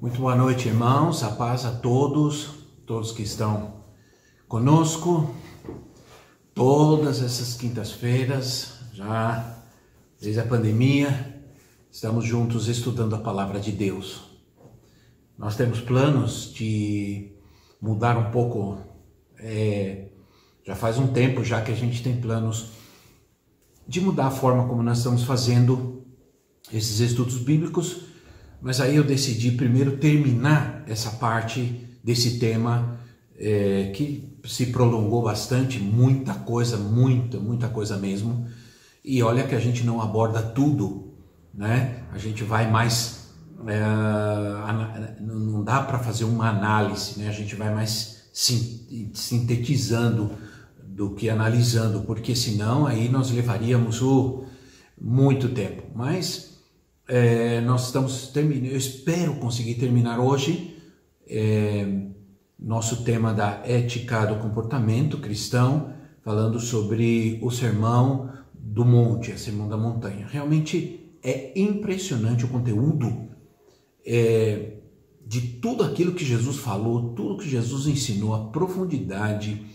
[0.00, 1.22] Muito boa noite, irmãos.
[1.22, 2.52] A paz a todos,
[2.86, 3.84] todos que estão
[4.48, 5.30] conosco.
[6.54, 9.58] Todas essas quintas-feiras, já
[10.18, 11.44] desde a pandemia,
[11.92, 14.22] estamos juntos estudando a palavra de Deus.
[15.36, 17.32] Nós temos planos de
[17.78, 18.78] mudar um pouco.
[19.38, 20.08] É,
[20.64, 22.70] já faz um tempo já que a gente tem planos
[23.86, 26.06] de mudar a forma como nós estamos fazendo
[26.72, 28.08] esses estudos bíblicos
[28.60, 32.98] mas aí eu decidi primeiro terminar essa parte desse tema
[33.38, 38.46] é, que se prolongou bastante, muita coisa, muita, muita coisa mesmo.
[39.04, 41.14] E olha que a gente não aborda tudo,
[41.54, 42.04] né?
[42.12, 43.30] A gente vai mais.
[43.66, 47.28] É, não dá para fazer uma análise, né?
[47.28, 50.30] A gente vai mais sintetizando
[50.82, 54.44] do que analisando, porque senão aí nós levaríamos o
[55.00, 55.82] muito tempo.
[55.94, 56.59] Mas
[57.10, 60.76] é, nós estamos terminando, eu espero conseguir terminar hoje
[61.26, 62.04] é,
[62.56, 65.92] nosso tema da ética do comportamento cristão,
[66.22, 70.24] falando sobre o sermão do monte, o sermão da montanha.
[70.30, 73.28] Realmente é impressionante o conteúdo
[74.06, 74.74] é,
[75.26, 79.66] de tudo aquilo que Jesus falou, tudo que Jesus ensinou, a profundidade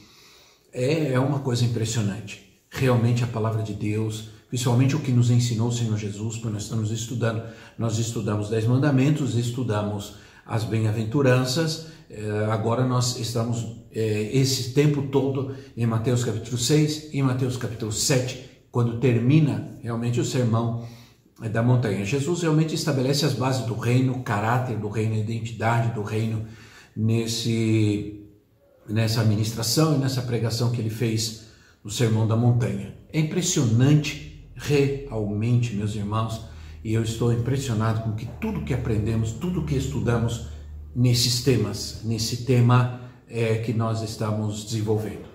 [0.72, 2.62] é, é uma coisa impressionante.
[2.70, 6.64] Realmente a palavra de Deus principalmente o que nos ensinou o Senhor Jesus, quando nós
[6.64, 7.44] estamos estudando.
[7.78, 15.54] Nós estudamos Dez Mandamentos, estudamos as Bem-aventuranças, eh, agora nós estamos eh, esse tempo todo
[15.76, 20.88] em Mateus capítulo 6 e Mateus capítulo 7, quando termina realmente o sermão
[21.42, 22.06] eh, da montanha.
[22.06, 26.46] Jesus realmente estabelece as bases do reino, o caráter do reino, a identidade do reino
[26.96, 28.22] nesse
[28.88, 31.48] nessa administração e nessa pregação que ele fez
[31.84, 32.96] no Sermão da Montanha.
[33.12, 36.46] É impressionante realmente, meus irmãos,
[36.84, 40.48] e eu estou impressionado com que tudo que aprendemos, tudo que estudamos
[40.96, 45.26] nesses temas, nesse tema é, que nós estamos desenvolvendo.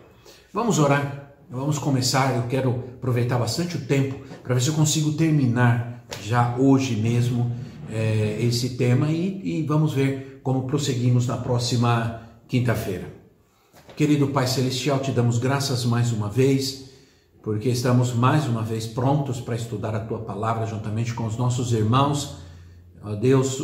[0.52, 2.34] Vamos orar, vamos começar.
[2.36, 7.50] Eu quero aproveitar bastante o tempo para ver se eu consigo terminar já hoje mesmo
[7.90, 13.12] é, esse tema e, e vamos ver como prosseguimos na próxima quinta-feira.
[13.96, 16.89] Querido Pai Celestial, te damos graças mais uma vez
[17.42, 21.72] porque estamos mais uma vez prontos para estudar a tua palavra juntamente com os nossos
[21.72, 22.36] irmãos,
[23.02, 23.56] ó Deus,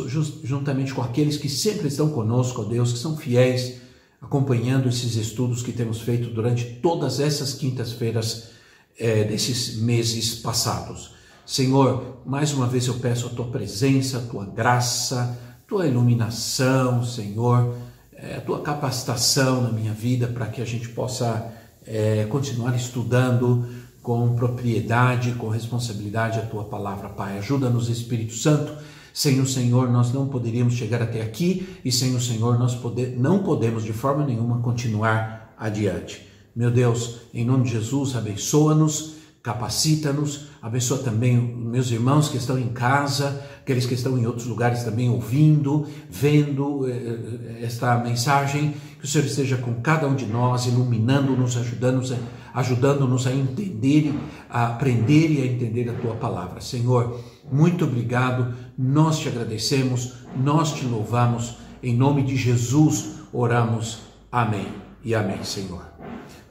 [0.43, 3.79] juntamente com aqueles que sempre estão conosco, ó Deus, que são fiéis,
[4.19, 8.49] acompanhando esses estudos que temos feito durante todas essas quintas-feiras
[8.97, 11.11] é, desses meses passados.
[11.45, 17.75] Senhor, mais uma vez eu peço a tua presença, a tua graça, tua iluminação, Senhor,
[18.11, 21.53] é, a tua capacitação na minha vida para que a gente possa
[21.87, 23.65] é, continuar estudando
[24.01, 27.37] com propriedade, com responsabilidade a tua palavra, Pai.
[27.37, 28.73] Ajuda-nos, Espírito Santo.
[29.13, 33.17] Sem o Senhor nós não poderíamos chegar até aqui e sem o Senhor nós poder,
[33.17, 36.27] não podemos de forma nenhuma continuar adiante.
[36.55, 42.69] Meu Deus, em nome de Jesus, abençoa-nos, capacita-nos, abençoa também meus irmãos que estão em
[42.69, 49.05] casa, aqueles que estão em outros lugares também ouvindo, vendo eh, eh, esta mensagem, que
[49.05, 52.13] o Senhor esteja com cada um de nós, iluminando-nos, ajudando-nos
[52.53, 54.13] ajudando a entender,
[54.49, 56.59] a aprender e a entender a tua palavra.
[56.59, 57.19] Senhor,
[57.51, 63.99] muito obrigado, nós te agradecemos, nós te louvamos, em nome de Jesus oramos.
[64.31, 64.67] Amém
[65.03, 65.85] e amém, Senhor.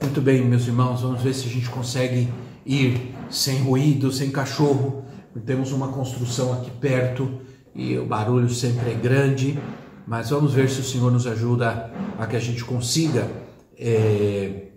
[0.00, 2.28] Muito bem, meus irmãos, vamos ver se a gente consegue
[2.64, 5.06] ir sem ruído, sem cachorro
[5.40, 7.40] temos uma construção aqui perto
[7.74, 9.58] e o barulho sempre é grande,
[10.06, 13.28] mas vamos ver se o Senhor nos ajuda a que a gente consiga
[13.76, 14.68] é,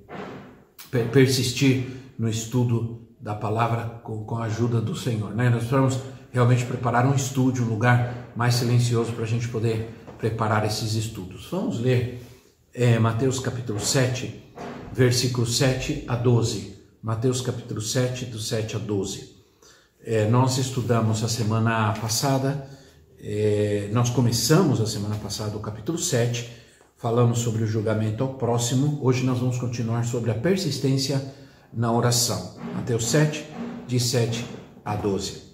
[1.11, 1.87] persistir
[2.17, 5.35] no estudo da palavra com, com a ajuda do Senhor.
[5.35, 5.49] Né?
[5.49, 5.99] Nós vamos
[6.31, 11.47] realmente preparar um estúdio, um lugar mais silencioso para a gente poder preparar esses estudos.
[11.51, 12.23] Vamos ler
[12.73, 14.53] é, Mateus capítulo 7,
[14.91, 16.77] versículos 7 a 12.
[17.01, 19.35] Mateus capítulo 7, do 7 a 12.
[20.03, 22.67] É, nós estudamos a semana passada,
[23.21, 26.49] é, nós começamos a semana passada o capítulo 7,
[26.97, 28.99] falamos sobre o julgamento ao próximo.
[29.01, 31.21] Hoje nós vamos continuar sobre a persistência
[31.73, 32.55] na oração.
[32.75, 33.45] Mateus 7,
[33.87, 34.45] de 7
[34.85, 35.49] a 12.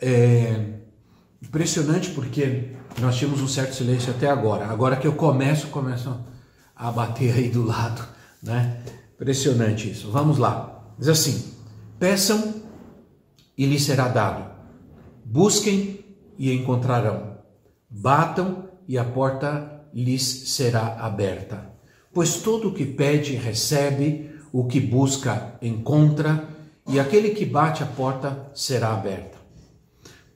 [0.00, 0.74] É
[1.42, 2.70] impressionante porque
[3.00, 4.66] nós tínhamos um certo silêncio até agora.
[4.66, 6.14] Agora que eu começo, começo
[6.74, 8.02] a bater aí do lado,
[8.42, 8.80] né?
[9.14, 10.10] Impressionante isso.
[10.10, 10.82] Vamos lá.
[10.98, 11.52] Diz assim:
[11.98, 12.54] peçam
[13.56, 14.52] e lhes será dado.
[15.24, 16.03] Busquem
[16.38, 17.38] e encontrarão.
[17.88, 21.70] Batam e a porta lhes será aberta.
[22.12, 26.48] Pois todo o que pede recebe, o que busca encontra,
[26.86, 29.38] e aquele que bate a porta será aberta.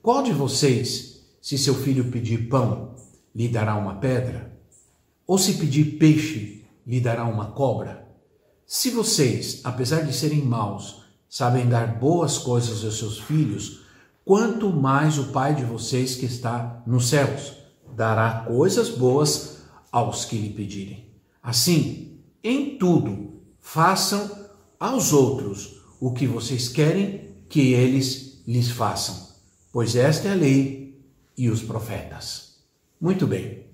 [0.01, 2.95] Qual de vocês, se seu filho pedir pão,
[3.35, 4.57] lhe dará uma pedra?
[5.27, 8.07] Ou se pedir peixe, lhe dará uma cobra?
[8.65, 13.78] Se vocês, apesar de serem maus, sabem dar boas coisas aos seus filhos,
[14.29, 17.53] quanto mais o Pai de vocês que está nos céus
[17.95, 21.15] dará coisas boas aos que lhe pedirem.
[21.41, 24.29] Assim, em tudo, façam
[24.79, 29.29] aos outros o que vocês querem que eles lhes façam,
[29.73, 31.03] pois esta é a lei
[31.35, 32.59] e os profetas.
[33.01, 33.65] Muito bem.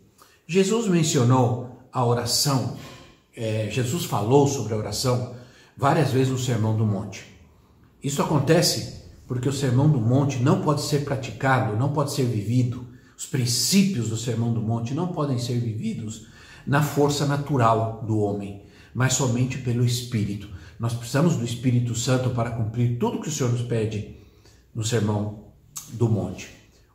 [0.48, 2.78] Jesus mencionou a oração,
[3.36, 5.36] é, Jesus falou sobre a oração
[5.76, 7.26] várias vezes no Sermão do Monte.
[8.02, 8.95] Isso acontece
[9.28, 12.86] porque o Sermão do Monte não pode ser praticado, não pode ser vivido.
[13.18, 16.28] Os princípios do Sermão do Monte não podem ser vividos
[16.66, 18.64] na força natural do homem,
[18.94, 20.50] mas somente pelo Espírito.
[20.80, 24.18] Nós precisamos do Espírito Santo para cumprir tudo que o Senhor nos pede
[24.74, 25.46] no Sermão
[25.94, 26.50] do Monte.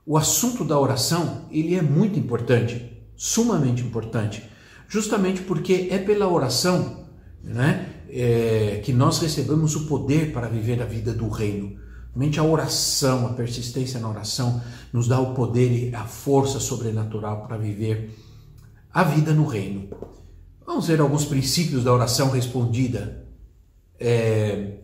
[0.04, 4.42] O assunto da oração, ele é muito importante, sumamente importante,
[4.88, 7.06] justamente porque é pela oração,
[7.42, 11.78] né, é, que nós recebemos o poder para viver a vida do reino.
[12.12, 14.60] Somente a oração, a persistência na oração,
[14.92, 18.16] nos dá o poder e a força sobrenatural para viver
[18.92, 19.88] a vida no reino.
[20.66, 23.26] Vamos ver alguns princípios da oração respondida
[23.98, 24.78] é,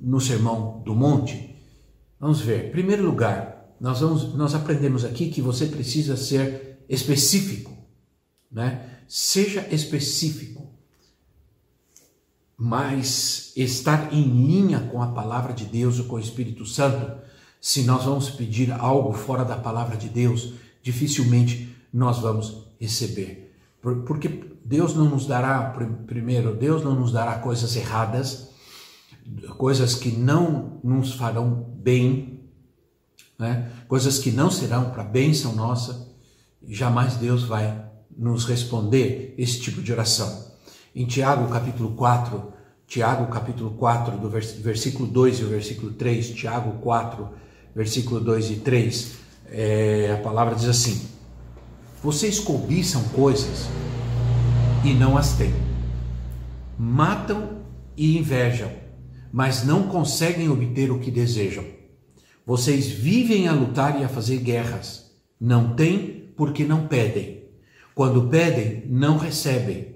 [0.00, 1.56] no Sermão do Monte.
[2.18, 2.68] Vamos ver.
[2.68, 7.76] Em primeiro lugar, nós, vamos, nós aprendemos aqui que você precisa ser específico.
[8.50, 8.88] Né?
[9.08, 10.71] Seja específico
[12.64, 17.20] mas estar em linha com a palavra de Deus ou com o Espírito Santo,
[17.60, 23.52] se nós vamos pedir algo fora da palavra de Deus, dificilmente nós vamos receber.
[23.80, 25.76] Porque Deus não nos dará,
[26.06, 28.50] primeiro, Deus não nos dará coisas erradas,
[29.58, 32.44] coisas que não nos farão bem,
[33.40, 33.72] né?
[33.88, 36.14] coisas que não serão para bênção nossa,
[36.68, 40.51] jamais Deus vai nos responder esse tipo de oração.
[40.94, 42.52] Em Tiago capítulo 4,
[42.86, 47.30] Tiago capítulo 4, do versículo 2 e o versículo 3, Tiago 4,
[47.74, 49.12] versículo 2 e 3,
[49.46, 51.08] é, a palavra diz assim:
[52.02, 53.70] Vocês cobiçam coisas
[54.84, 55.54] e não as têm,
[56.78, 57.62] matam
[57.96, 58.70] e invejam,
[59.32, 61.64] mas não conseguem obter o que desejam.
[62.44, 65.10] Vocês vivem a lutar e a fazer guerras,
[65.40, 67.44] não têm porque não pedem.
[67.94, 69.91] Quando pedem, não recebem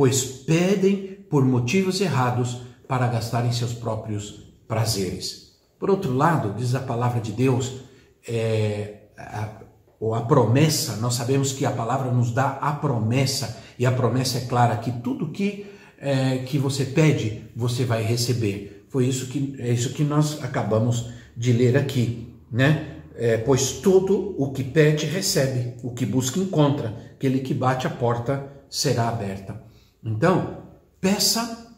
[0.00, 5.58] pois pedem por motivos errados para gastarem seus próprios prazeres.
[5.78, 7.82] Por outro lado, diz a palavra de Deus,
[8.26, 9.60] é, a,
[10.00, 14.38] ou a promessa, nós sabemos que a palavra nos dá a promessa, e a promessa
[14.38, 15.66] é clara que tudo que,
[15.98, 18.86] é, que você pede, você vai receber.
[18.88, 23.02] Foi isso que, é isso que nós acabamos de ler aqui, né?
[23.16, 27.90] É, pois tudo o que pede recebe, o que busca encontra, aquele que bate a
[27.90, 29.68] porta será aberta.
[30.04, 30.62] Então,
[31.00, 31.68] peça.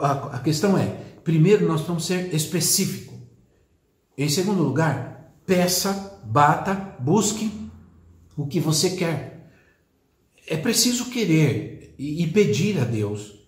[0.00, 0.86] A, questão é:
[1.24, 3.14] primeiro, nós vamos ser específico.
[4.16, 7.50] Em segundo lugar, peça, bata, busque
[8.36, 9.50] o que você quer.
[10.46, 13.40] É preciso querer e pedir a Deus.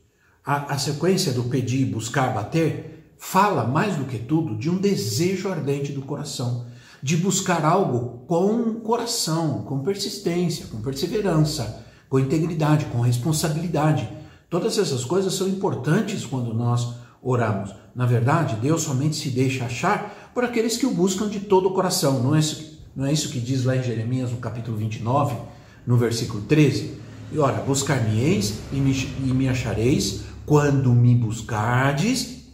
[0.44, 5.48] A, a sequência do pedir, buscar, bater fala mais do que tudo de um desejo
[5.48, 6.66] ardente do coração,
[7.02, 14.08] de buscar algo com coração, com persistência, com perseverança, com integridade, com responsabilidade
[14.54, 17.74] Todas essas coisas são importantes quando nós oramos.
[17.92, 21.72] Na verdade, Deus somente se deixa achar por aqueles que o buscam de todo o
[21.72, 22.22] coração.
[22.22, 25.34] Não é isso, não é isso que diz lá em Jeremias, no capítulo 29,
[25.84, 26.94] no versículo 13?
[27.32, 32.44] E ora, buscar-me-eis e me, e me achareis quando me buscardes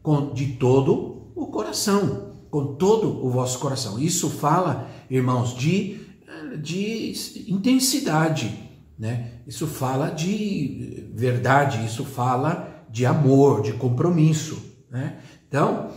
[0.00, 3.98] com, de todo o coração, com todo o vosso coração.
[3.98, 5.98] Isso fala, irmãos, de,
[6.62, 7.14] de
[7.48, 8.67] intensidade
[8.98, 9.32] né?
[9.46, 14.60] Isso fala de verdade, isso fala de amor, de compromisso.
[14.90, 15.18] Né?
[15.46, 15.90] Então,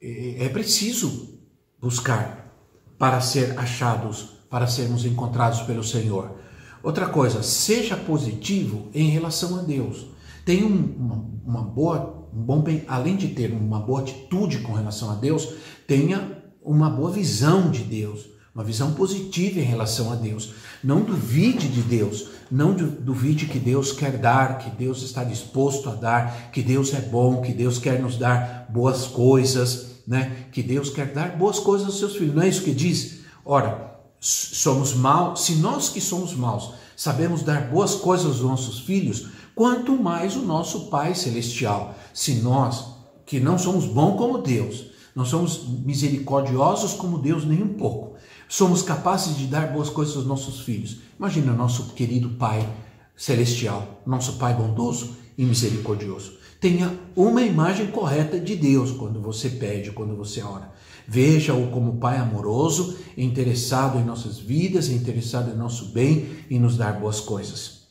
[0.00, 1.38] é, é preciso
[1.80, 2.52] buscar
[2.98, 6.36] para ser achados, para sermos encontrados pelo Senhor.
[6.82, 10.06] Outra coisa, seja positivo em relação a Deus.
[10.44, 15.10] Tenha um, uma, uma, boa, um bom, além de ter uma boa atitude com relação
[15.10, 15.54] a Deus,
[15.86, 20.52] tenha uma boa visão de Deus, uma visão positiva em relação a Deus.
[20.84, 25.94] Não duvide de Deus, não duvide que Deus quer dar, que Deus está disposto a
[25.94, 30.46] dar, que Deus é bom, que Deus quer nos dar boas coisas, né?
[30.52, 32.34] Que Deus quer dar boas coisas aos seus filhos.
[32.34, 33.20] Não é isso que diz?
[33.44, 39.28] Ora, somos maus, se nós que somos maus sabemos dar boas coisas aos nossos filhos,
[39.54, 41.94] quanto mais o nosso Pai celestial.
[42.14, 42.92] Se nós
[43.26, 48.11] que não somos bons como Deus, não somos misericordiosos como Deus nem um pouco,
[48.48, 50.98] somos capazes de dar boas coisas aos nossos filhos.
[51.18, 52.68] Imagina nosso querido Pai
[53.16, 56.38] celestial, nosso Pai bondoso e misericordioso.
[56.60, 60.72] Tenha uma imagem correta de Deus quando você pede, quando você ora.
[61.08, 67.00] Veja-o como Pai amoroso, interessado em nossas vidas, interessado em nosso bem e nos dar
[67.00, 67.82] boas coisas.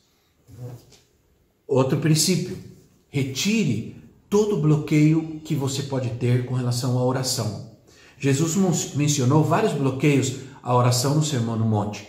[1.66, 2.56] Outro princípio:
[3.08, 3.96] retire
[4.30, 7.71] todo bloqueio que você pode ter com relação à oração.
[8.22, 12.06] Jesus mencionou vários bloqueios a oração no Sermão no Monte.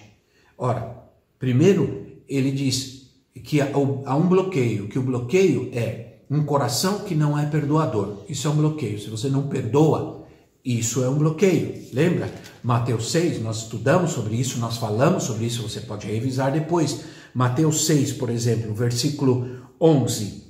[0.56, 0.96] Ora,
[1.40, 3.10] primeiro, ele diz
[3.44, 8.20] que há um bloqueio, que o bloqueio é um coração que não é perdoador.
[8.30, 9.00] Isso é um bloqueio.
[9.00, 10.28] Se você não perdoa,
[10.64, 11.84] isso é um bloqueio.
[11.92, 12.32] Lembra?
[12.62, 17.06] Mateus 6, nós estudamos sobre isso, nós falamos sobre isso, você pode revisar depois.
[17.34, 20.44] Mateus 6, por exemplo, versículo 11.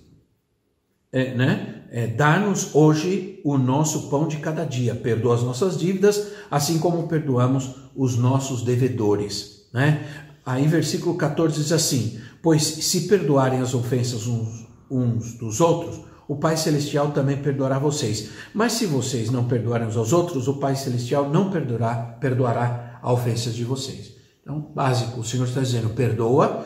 [1.09, 1.72] É, né?
[1.95, 7.07] É, Dá-nos hoje o nosso pão de cada dia, perdoa as nossas dívidas, assim como
[7.07, 9.67] perdoamos os nossos devedores.
[9.71, 10.03] Né?
[10.43, 16.35] Aí, versículo 14 diz assim: Pois se perdoarem as ofensas uns, uns dos outros, o
[16.35, 18.29] Pai Celestial também perdoará vocês.
[18.55, 23.13] Mas se vocês não perdoarem uns aos outros, o Pai Celestial não perdoará, perdoará a
[23.13, 24.15] ofensas de vocês.
[24.41, 26.65] Então, básico, o Senhor está dizendo: perdoa.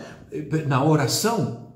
[0.67, 1.73] Na oração,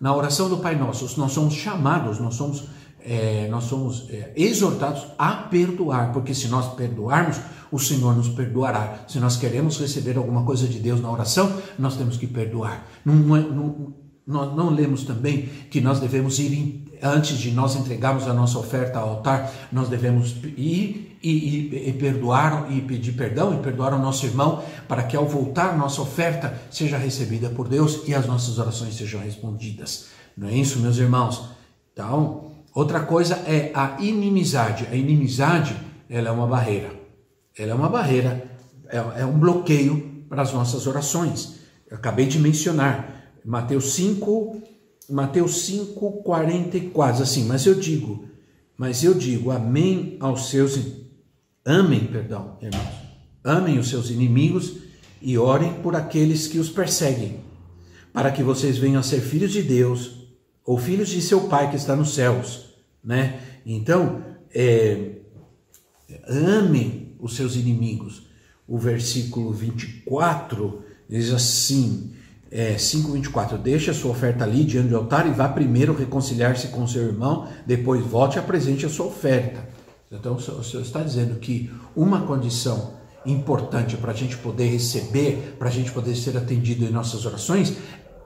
[0.00, 2.64] na oração do Pai Nosso, nós somos chamados, nós somos
[3.04, 7.38] é, nós somos é, exortados a perdoar, porque se nós perdoarmos,
[7.70, 9.04] o Senhor nos perdoará.
[9.06, 12.86] Se nós queremos receber alguma coisa de Deus na oração, nós temos que perdoar.
[13.04, 13.94] Não, não,
[14.26, 18.98] nós não lemos também que nós devemos ir, antes de nós entregarmos a nossa oferta
[18.98, 23.98] ao altar, nós devemos ir e, e, e, perdoar e pedir perdão e perdoar o
[23.98, 28.58] nosso irmão, para que ao voltar nossa oferta seja recebida por Deus e as nossas
[28.58, 30.06] orações sejam respondidas.
[30.36, 31.50] Não é isso, meus irmãos?
[31.92, 34.88] Então, Outra coisa é a inimizade.
[34.90, 35.76] A inimizade,
[36.10, 36.92] ela é uma barreira.
[37.56, 38.50] Ela é uma barreira,
[38.88, 41.60] é, é um bloqueio para as nossas orações.
[41.88, 44.60] Eu acabei de mencionar Mateus 5,
[45.08, 48.24] Mateus 5, 44, assim, mas eu digo,
[48.76, 50.76] mas eu digo, amém aos seus,
[51.64, 52.94] amem, perdão, irmãos,
[53.44, 54.78] amem os seus inimigos
[55.22, 57.40] e orem por aqueles que os perseguem,
[58.12, 60.23] para que vocês venham a ser filhos de Deus
[60.64, 63.40] ou filhos de seu Pai que está nos céus, né?
[63.66, 64.22] Então,
[64.54, 65.16] é,
[66.26, 68.26] ame os seus inimigos.
[68.66, 72.12] O versículo 24 diz assim,
[72.50, 76.86] é, 5,24, deixe a sua oferta ali diante do altar e vá primeiro reconciliar-se com
[76.86, 79.68] seu irmão, depois volte e apresente a sua oferta.
[80.10, 82.94] Então, o Senhor está dizendo que uma condição
[83.26, 87.76] importante para a gente poder receber, para a gente poder ser atendido em nossas orações,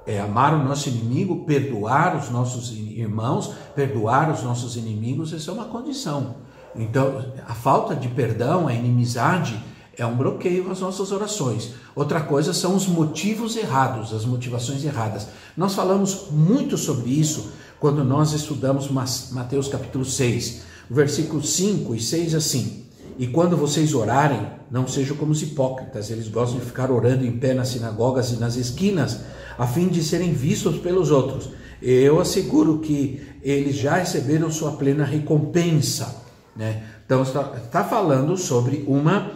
[0.08, 5.54] é amar o nosso inimigo, perdoar os nossos irmãos, perdoar os nossos inimigos, essa é
[5.54, 6.36] uma condição.
[6.74, 9.62] Então, a falta de perdão, a inimizade,
[9.98, 11.74] é um bloqueio às nossas orações.
[11.94, 15.28] Outra coisa são os motivos errados, as motivações erradas.
[15.54, 22.34] Nós falamos muito sobre isso quando nós estudamos Mateus capítulo 6, versículos 5 e 6
[22.34, 22.84] assim.
[23.18, 27.38] E quando vocês orarem, não sejam como os hipócritas, eles gostam de ficar orando em
[27.38, 29.20] pé nas sinagogas e nas esquinas
[29.58, 31.50] a fim de serem vistos pelos outros.
[31.80, 36.22] Eu asseguro que eles já receberam sua plena recompensa.
[36.54, 36.82] Né?
[37.04, 39.32] Então, está, está falando sobre uma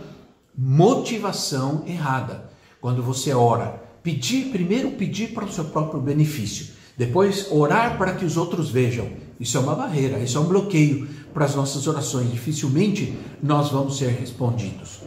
[0.57, 2.51] motivação errada.
[2.81, 8.25] Quando você ora, pedir, primeiro pedir para o seu próprio benefício, depois orar para que
[8.25, 9.09] os outros vejam.
[9.43, 12.31] Isso é uma barreira, isso é um bloqueio para as nossas orações.
[12.31, 15.01] Dificilmente nós vamos ser respondidos.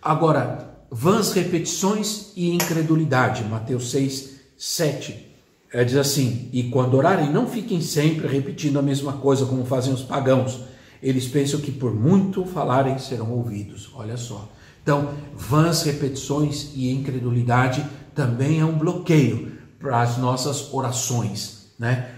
[0.00, 3.42] Agora, vãs repetições e incredulidade.
[3.42, 5.32] Mateus 6, 7.
[5.72, 9.92] É, diz assim: E quando orarem, não fiquem sempre repetindo a mesma coisa como fazem
[9.92, 10.60] os pagãos.
[11.02, 13.90] Eles pensam que por muito falarem serão ouvidos.
[13.92, 14.48] Olha só.
[14.84, 21.72] Então, vãs repetições e incredulidade também é um bloqueio para as nossas orações.
[21.76, 22.08] Né?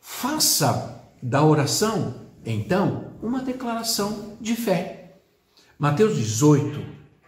[0.00, 5.18] Faça da oração, então, uma declaração de fé.
[5.78, 6.80] Mateus 18,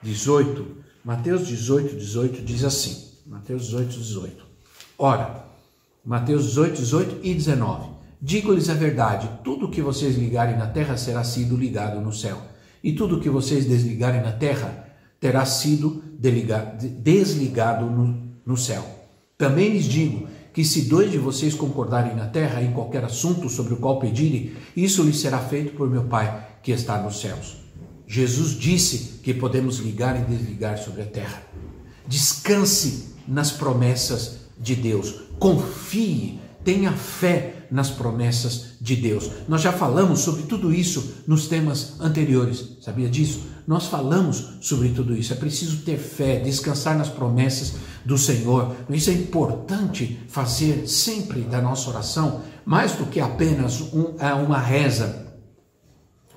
[0.02, 4.46] 18, Mateus 18, 18 diz assim: Mateus 18, 18.
[4.98, 5.44] Ora,
[6.04, 7.90] Mateus 18, 18 e 19.
[8.20, 12.40] Digo-lhes a verdade: tudo o que vocês ligarem na terra será sido ligado no céu,
[12.82, 14.86] e tudo o que vocês desligarem na terra
[15.20, 18.84] terá sido desligado no, no céu.
[19.36, 20.27] Também lhes digo
[20.58, 24.54] que se dois de vocês concordarem na terra em qualquer assunto sobre o qual pedirem,
[24.76, 27.58] isso lhes será feito por meu Pai que está nos céus.
[28.08, 31.44] Jesus disse que podemos ligar e desligar sobre a terra.
[32.08, 35.20] Descanse nas promessas de Deus.
[35.38, 39.30] Confie, tenha fé nas promessas de Deus.
[39.48, 43.40] Nós já falamos sobre tudo isso nos temas anteriores, sabia disso?
[43.66, 45.32] Nós falamos sobre tudo isso.
[45.32, 48.74] É preciso ter fé, descansar nas promessas do Senhor.
[48.88, 54.58] Isso é importante fazer sempre da nossa oração, mais do que apenas um, é, uma
[54.58, 55.26] reza,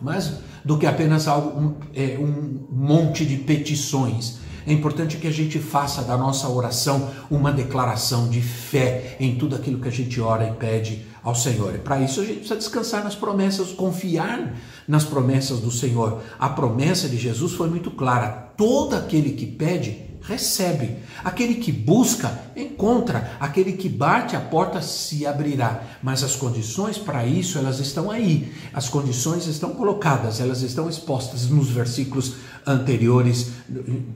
[0.02, 0.34] mais
[0.66, 4.40] do que apenas algo, um, é, um monte de petições.
[4.66, 9.56] É importante que a gente faça da nossa oração uma declaração de fé em tudo
[9.56, 11.76] aquilo que a gente ora e pede ao Senhor.
[11.76, 14.54] E para isso a gente precisa descansar nas promessas, confiar
[14.88, 16.22] nas promessas do Senhor.
[16.40, 20.98] A promessa de Jesus foi muito clara: todo aquele que pede, recebe.
[21.24, 23.38] Aquele que busca, encontra.
[23.40, 25.84] Aquele que bate, a porta se abrirá.
[26.02, 28.54] Mas as condições para isso, elas estão aí.
[28.74, 32.36] As condições estão colocadas, elas estão expostas nos versículos
[32.66, 33.52] anteriores,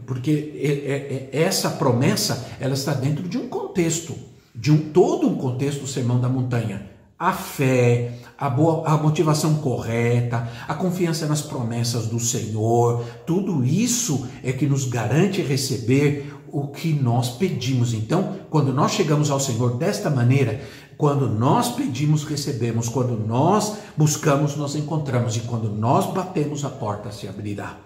[0.06, 4.16] porque essa promessa, ela está dentro de um contexto,
[4.54, 6.90] de um todo um contexto do Sermão da Montanha.
[7.18, 14.28] A fé, a, boa, a motivação correta, a confiança nas promessas do Senhor, tudo isso
[14.44, 17.94] é que nos garante receber o que nós pedimos.
[17.94, 20.62] Então, quando nós chegamos ao Senhor desta maneira,
[20.98, 27.12] quando nós pedimos, recebemos, quando nós buscamos, nós encontramos, e quando nós batemos, a porta
[27.12, 27.78] se abrirá.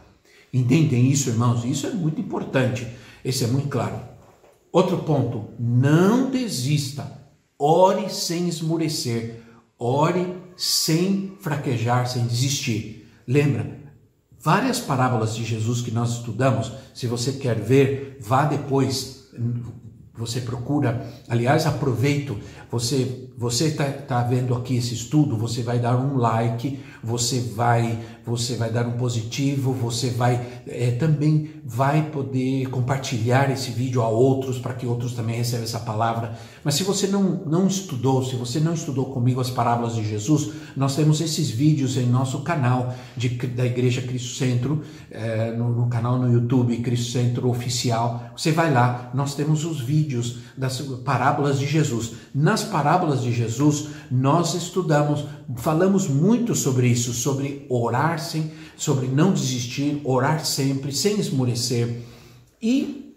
[0.53, 1.63] Entendem isso, irmãos?
[1.65, 2.87] Isso é muito importante.
[3.23, 3.99] Esse é muito claro.
[4.71, 7.19] Outro ponto: não desista.
[7.57, 9.43] Ore sem esmurecer.
[9.77, 13.09] Ore sem fraquejar, sem desistir.
[13.25, 13.79] Lembra,
[14.41, 19.29] várias parábolas de Jesus que nós estudamos, se você quer ver, vá depois,
[20.13, 21.09] você procura.
[21.29, 22.37] Aliás, aproveito,
[22.69, 27.99] você você está tá vendo aqui esse estudo, você vai dar um like, você vai
[28.25, 34.07] você vai dar um positivo, você vai é, também vai poder compartilhar esse vídeo a
[34.07, 36.37] outros para que outros também recebam essa palavra.
[36.63, 40.51] Mas se você não, não estudou, se você não estudou comigo as parábolas de Jesus,
[40.75, 45.87] nós temos esses vídeos em nosso canal de, da Igreja Cristo Centro, é, no, no
[45.87, 48.31] canal no YouTube Cristo Centro Oficial.
[48.35, 52.13] Você vai lá, nós temos os vídeos das parábolas de Jesus.
[52.33, 59.33] Nas parábolas de Jesus, nós estudamos, falamos muito sobre isso, sobre orar sem, sobre não
[59.33, 62.01] desistir, orar sempre, sem esmorecer.
[62.61, 63.13] E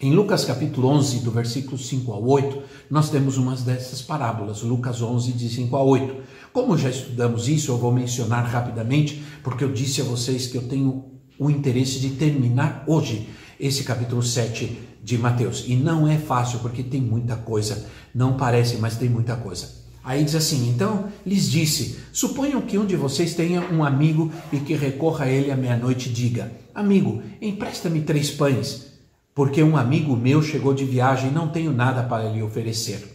[0.00, 5.00] em Lucas capítulo 11, do versículo 5 a 8, nós temos uma dessas parábolas, Lucas
[5.00, 6.16] 11, de 5 a 8.
[6.52, 10.68] Como já estudamos isso, eu vou mencionar rapidamente, porque eu disse a vocês que eu
[10.68, 11.04] tenho
[11.38, 15.64] o interesse de terminar hoje esse capítulo 7 de Mateus.
[15.66, 17.86] E não é fácil, porque tem muita coisa.
[18.12, 19.81] Não parece, mas tem muita coisa.
[20.04, 24.58] Aí diz assim: Então lhes disse: Suponham que um de vocês tenha um amigo e
[24.58, 28.86] que recorra a ele à meia-noite e diga: Amigo, empresta-me três pães,
[29.34, 33.12] porque um amigo meu chegou de viagem e não tenho nada para lhe oferecer.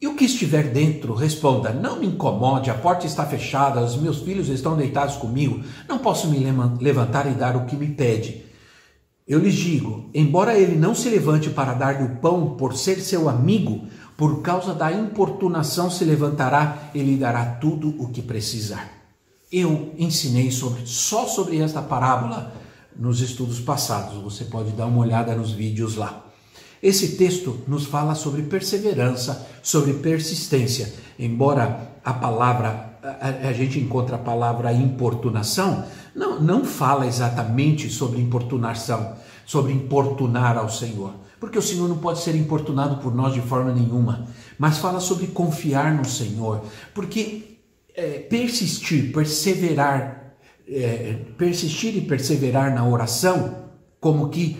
[0.00, 4.20] E o que estiver dentro, responda: Não me incomode, a porta está fechada, os meus
[4.20, 6.38] filhos estão deitados comigo, não posso me
[6.80, 8.42] levantar e dar o que me pede.
[9.26, 13.28] Eu lhes digo: embora ele não se levante para dar-lhe o pão por ser seu
[13.28, 13.86] amigo,
[14.22, 18.88] por causa da importunação se levantará e lhe dará tudo o que precisar.
[19.50, 22.54] Eu ensinei sobre, só sobre esta parábola
[22.96, 24.22] nos estudos passados.
[24.22, 26.24] Você pode dar uma olhada nos vídeos lá.
[26.80, 30.94] Esse texto nos fala sobre perseverança, sobre persistência.
[31.18, 38.20] Embora a palavra, a, a gente encontra a palavra importunação, não, não fala exatamente sobre
[38.20, 41.14] importunação, sobre importunar ao Senhor.
[41.40, 44.28] Porque o Senhor não pode ser importunado por nós de forma nenhuma,
[44.58, 46.62] mas fala sobre confiar no Senhor,
[46.94, 47.58] porque
[47.94, 50.34] é, persistir, perseverar,
[50.68, 53.56] é, persistir e perseverar na oração,
[54.00, 54.56] como que,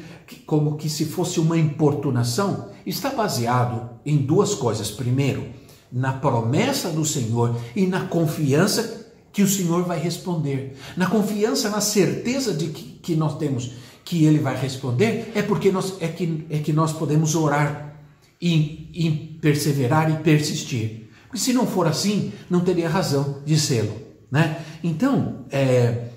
[0.47, 4.91] como que se fosse uma importunação, está baseado em duas coisas.
[4.91, 5.45] Primeiro,
[5.91, 11.81] na promessa do Senhor e na confiança que o Senhor vai responder, na confiança, na
[11.81, 13.73] certeza de que, que nós temos
[14.05, 17.97] que ele vai responder, é porque nós, é que, é que nós podemos orar
[18.41, 19.11] e, e
[19.41, 21.09] perseverar e persistir.
[21.27, 23.97] Porque se não for assim, não teria razão de sê-lo.
[24.31, 24.63] Né?
[24.83, 26.09] Então, é,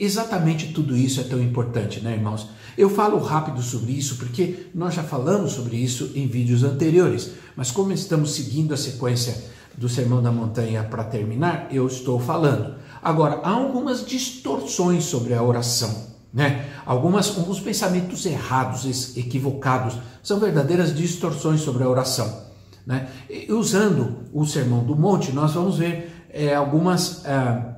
[0.00, 2.48] exatamente tudo isso é tão importante, né, irmãos?
[2.76, 7.70] Eu falo rápido sobre isso porque nós já falamos sobre isso em vídeos anteriores, mas
[7.70, 9.44] como estamos seguindo a sequência
[9.76, 12.76] do Sermão da Montanha para terminar, eu estou falando.
[13.02, 16.11] Agora, há algumas distorções sobre a oração.
[16.32, 16.66] Né?
[16.86, 22.44] Algumas, alguns pensamentos errados, equivocados, são verdadeiras distorções sobre a oração.
[22.86, 23.08] Né?
[23.28, 27.74] E usando o Sermão do Monte, nós vamos ver é, algumas é,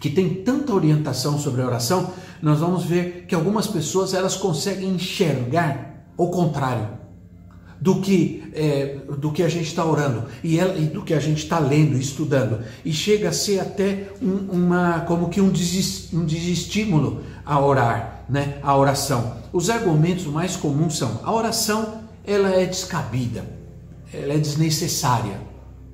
[0.00, 4.90] que tem tanta orientação sobre a oração, nós vamos ver que algumas pessoas elas conseguem
[4.90, 7.02] enxergar o contrário
[7.80, 11.18] do que é, do que a gente está orando e, ela, e, do que a
[11.18, 16.24] gente está lendo, estudando e chega a ser até um, uma como que um, um
[16.24, 18.58] desestímulo a orar, né?
[18.62, 19.36] A oração.
[19.52, 23.44] Os argumentos mais comuns são a oração ela é descabida,
[24.12, 25.40] ela é desnecessária.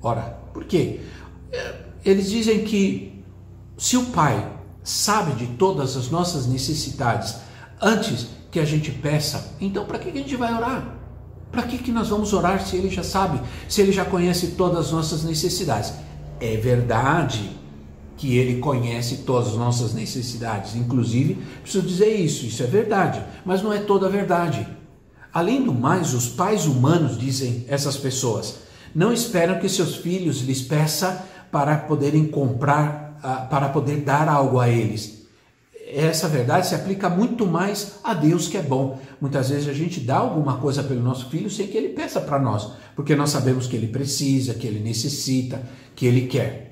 [0.01, 0.99] Ora, por quê?
[1.51, 3.23] É, eles dizem que
[3.77, 4.51] se o Pai
[4.83, 7.35] sabe de todas as nossas necessidades
[7.81, 10.95] antes que a gente peça, então para que a gente vai orar?
[11.51, 14.87] Para que, que nós vamos orar se ele já sabe, se ele já conhece todas
[14.87, 15.93] as nossas necessidades?
[16.39, 17.58] É verdade
[18.19, 23.63] que ele conhece todas as nossas necessidades, inclusive, preciso dizer isso, isso é verdade, mas
[23.63, 24.67] não é toda a verdade.
[25.33, 28.59] Além do mais, os pais humanos, dizem essas pessoas,
[28.93, 31.17] não esperam que seus filhos lhes peçam
[31.51, 35.19] para poderem comprar, ah, para poder dar algo a eles
[35.91, 38.99] essa verdade se aplica muito mais a Deus que é bom.
[39.19, 42.37] Muitas vezes a gente dá alguma coisa pelo nosso filho sem que ele peça para
[42.37, 45.61] nós, porque nós sabemos que ele precisa, que ele necessita,
[45.95, 46.68] que ele quer.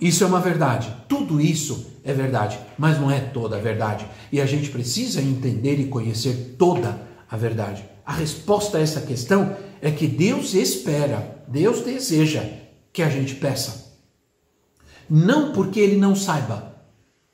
[0.00, 0.94] Isso é uma verdade.
[1.08, 4.06] Tudo isso é verdade, mas não é toda a verdade.
[4.32, 7.84] E a gente precisa entender e conhecer toda a verdade.
[8.04, 12.42] A resposta a essa questão é que Deus espera, Deus deseja
[12.92, 13.90] que a gente peça.
[15.08, 16.74] Não porque ele não saiba,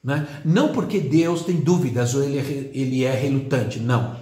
[0.03, 0.27] né?
[0.45, 4.17] Não porque Deus tem dúvidas ou ele é, ele é relutante, não.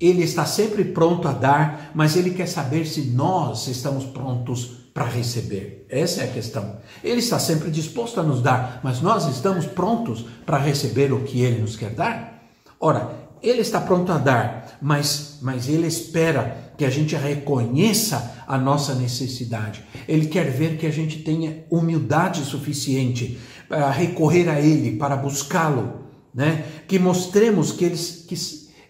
[0.00, 5.06] Ele está sempre pronto a dar, mas ele quer saber se nós estamos prontos para
[5.06, 5.86] receber.
[5.88, 6.78] Essa é a questão.
[7.04, 11.40] Ele está sempre disposto a nos dar, mas nós estamos prontos para receber o que
[11.40, 12.42] ele nos quer dar?
[12.80, 18.58] Ora, ele está pronto a dar, mas, mas ele espera que a gente reconheça a
[18.58, 19.84] nossa necessidade.
[20.08, 23.38] Ele quer ver que a gente tenha humildade suficiente
[23.70, 26.64] a recorrer a Ele, para buscá-lo, né?
[26.88, 28.34] Que mostremos que eles, que,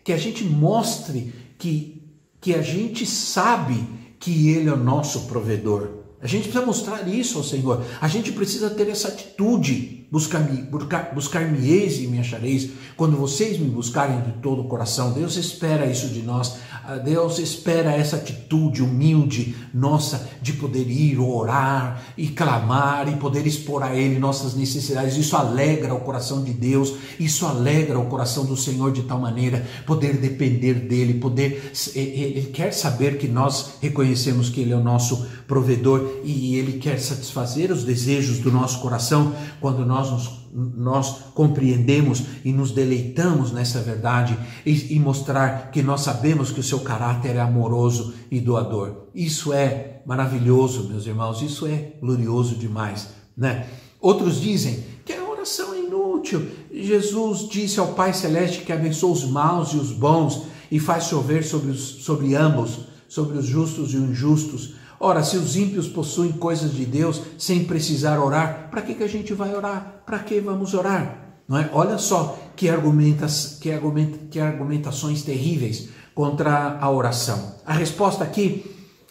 [0.05, 2.03] que a gente mostre que,
[2.41, 3.87] que a gente sabe
[4.19, 5.98] que Ele é o nosso provedor.
[6.21, 7.85] A gente precisa mostrar isso ao Senhor.
[8.01, 13.59] A gente precisa ter essa atitude Buscar-me buscar, buscar eis e me achareis quando vocês
[13.59, 15.13] me buscarem de todo o coração.
[15.13, 16.57] Deus espera isso de nós.
[16.83, 23.47] Ah, Deus espera essa atitude humilde nossa de poder ir orar e clamar e poder
[23.47, 25.15] expor a Ele nossas necessidades.
[25.19, 26.95] Isso alegra o coração de Deus.
[27.21, 32.73] Isso alegra o coração do Senhor de tal maneira poder depender dele, poder ele quer
[32.73, 37.85] saber que nós reconhecemos que ele é o nosso provedor e ele quer satisfazer os
[37.85, 44.95] desejos do nosso coração quando nós nos, nós compreendemos e nos deleitamos nessa verdade e,
[44.95, 49.09] e mostrar que nós sabemos que o seu caráter é amoroso e doador.
[49.15, 53.67] Isso é maravilhoso, meus irmãos, isso é glorioso demais, né?
[54.01, 56.47] Outros dizem que a oração é inútil.
[56.73, 61.45] Jesus disse ao Pai Celeste que abençoa os maus e os bons e faz chover
[61.45, 64.75] sobre, os, sobre ambos, sobre os justos e os injustos.
[65.01, 69.09] Ora, se os ímpios possuem coisas de Deus sem precisar orar, para que, que a
[69.09, 70.03] gente vai orar?
[70.05, 71.41] Para que vamos orar?
[71.47, 71.71] Não é?
[71.73, 77.55] Olha só que, argumentas, que, argumenta, que argumentações terríveis contra a oração.
[77.65, 78.65] A resposta aqui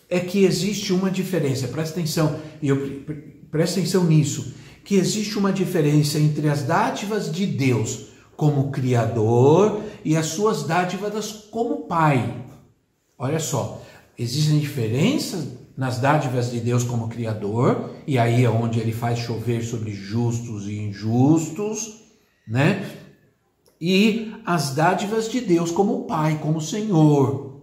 [0.09, 3.03] é que existe uma diferença, presta atenção, e eu
[3.49, 10.15] presta atenção nisso, que existe uma diferença entre as dádivas de Deus como Criador e
[10.15, 12.45] as suas dádivas como Pai.
[13.17, 13.81] Olha só,
[14.17, 15.47] existem diferenças
[15.77, 20.67] nas dádivas de Deus como Criador, e aí é onde ele faz chover sobre justos
[20.67, 22.01] e injustos,
[22.47, 22.83] né?
[23.79, 27.61] E as dádivas de Deus como Pai, como Senhor.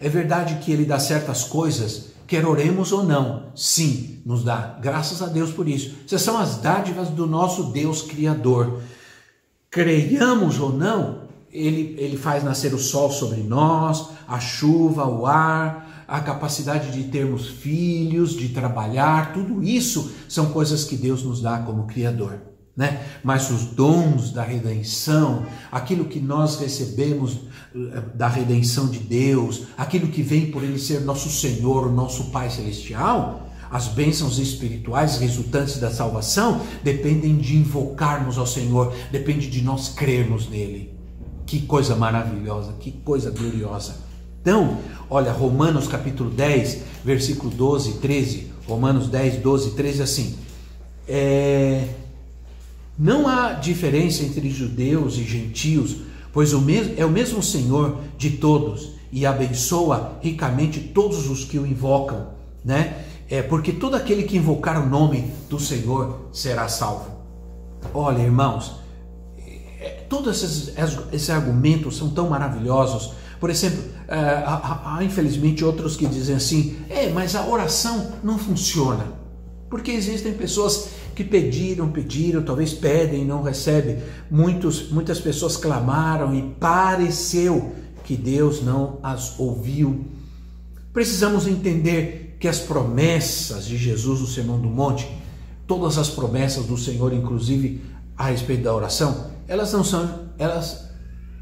[0.00, 3.52] É verdade que ele dá certas coisas, quer oremos ou não.
[3.54, 4.78] Sim, nos dá.
[4.80, 5.96] Graças a Deus por isso.
[6.06, 8.80] Essas são as dádivas do nosso Deus Criador.
[9.70, 15.89] Creiamos ou não, ele, ele faz nascer o sol sobre nós, a chuva, o ar,
[16.10, 21.58] a capacidade de termos filhos, de trabalhar, tudo isso são coisas que Deus nos dá
[21.60, 22.40] como Criador.
[22.76, 23.00] Né?
[23.22, 27.42] Mas os dons da redenção, aquilo que nós recebemos
[27.72, 32.50] eh, da redenção de Deus, aquilo que vem por Ele ser nosso Senhor, nosso Pai
[32.50, 39.90] Celestial, as bênçãos espirituais resultantes da salvação dependem de invocarmos ao Senhor, depende de nós
[39.90, 40.92] crermos nele.
[41.46, 44.09] Que coisa maravilhosa, que coisa gloriosa.
[44.40, 44.78] Então,
[45.10, 50.38] olha, Romanos capítulo 10, versículo 12 e 13, Romanos 10, 12 e 13, assim,
[51.06, 51.88] é,
[52.98, 55.96] Não há diferença entre judeus e gentios,
[56.32, 61.58] pois o mesmo, é o mesmo Senhor de todos e abençoa ricamente todos os que
[61.58, 62.28] o invocam,
[62.64, 63.04] né?
[63.28, 67.10] É porque todo aquele que invocar o nome do Senhor será salvo.
[67.92, 68.76] Olha, irmãos,
[69.38, 70.72] é, todos esses,
[71.12, 73.19] esses argumentos são tão maravilhosos.
[73.40, 78.38] Por exemplo, é, há, há, infelizmente outros que dizem assim: é, mas a oração não
[78.38, 79.18] funciona.
[79.70, 83.98] Porque existem pessoas que pediram, pediram, talvez pedem e não recebem.
[84.30, 87.72] Muitos, muitas pessoas clamaram e pareceu
[88.04, 90.04] que Deus não as ouviu.
[90.92, 95.08] Precisamos entender que as promessas de Jesus no Sermão do Monte,
[95.66, 97.82] todas as promessas do Senhor, inclusive
[98.16, 100.90] a respeito da oração, elas não são, elas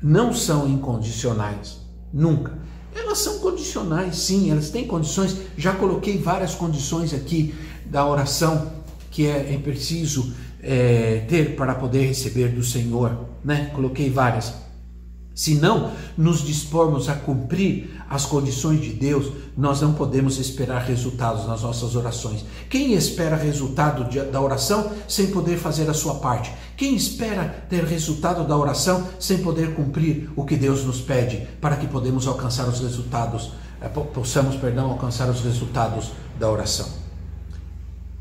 [0.02, 1.78] não são incondicionais,
[2.12, 2.58] nunca.
[2.94, 5.36] Elas são condicionais, sim, elas têm condições.
[5.56, 7.54] Já coloquei várias condições aqui
[7.86, 8.72] da oração
[9.10, 13.70] que é, é preciso é, ter para poder receber do Senhor, né?
[13.74, 14.52] Coloquei várias.
[15.34, 21.46] Se não nos dispormos a cumprir as condições de Deus, nós não podemos esperar resultados
[21.46, 22.44] nas nossas orações.
[22.68, 26.52] Quem espera resultado da oração sem poder fazer a sua parte?
[26.78, 31.76] Quem espera ter resultado da oração sem poder cumprir o que Deus nos pede para
[31.76, 36.88] que podemos alcançar os resultados, eh, possamos, perdão, alcançar os resultados da oração?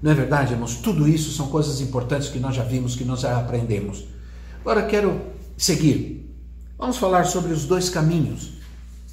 [0.01, 0.75] Não é verdade, irmãos?
[0.75, 4.03] Tudo isso são coisas importantes que nós já vimos, que nós já aprendemos.
[4.59, 5.21] Agora quero
[5.55, 6.27] seguir
[6.77, 8.53] Vamos falar sobre os dois caminhos.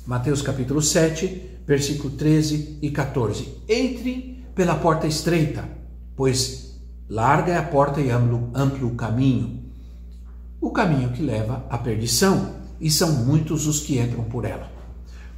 [0.07, 3.54] Mateus capítulo 7, versículo 13 e 14.
[3.66, 5.66] Entre pela porta estreita,
[6.14, 6.73] pois
[7.08, 9.62] larga é a porta e amplo, amplo o caminho.
[10.60, 14.70] O caminho que leva à perdição, e são muitos os que entram por ela.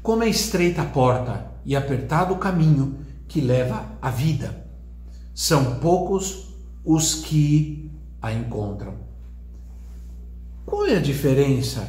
[0.02, 2.98] Como é estreita a porta e apertado o caminho
[3.28, 4.64] que leva à vida,
[5.34, 7.90] são poucos os que
[8.22, 8.94] a encontram.
[10.64, 11.88] Qual é a diferença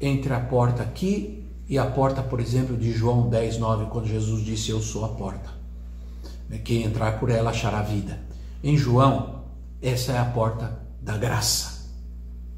[0.00, 4.44] entre a porta aqui e a porta, por exemplo, de João 10, 9, quando Jesus
[4.44, 5.50] disse: Eu sou a porta.
[6.62, 8.18] Quem entrar por ela achará vida.
[8.64, 9.44] Em João,
[9.82, 11.86] essa é a porta da graça.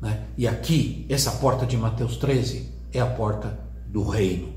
[0.00, 0.28] Né?
[0.38, 4.54] E aqui, essa porta de Mateus 13 é a porta do reino.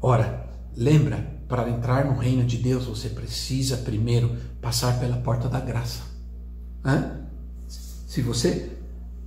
[0.00, 5.58] Ora, lembra, para entrar no reino de Deus, você precisa primeiro passar pela porta da
[5.58, 6.02] graça.
[7.66, 8.70] Se você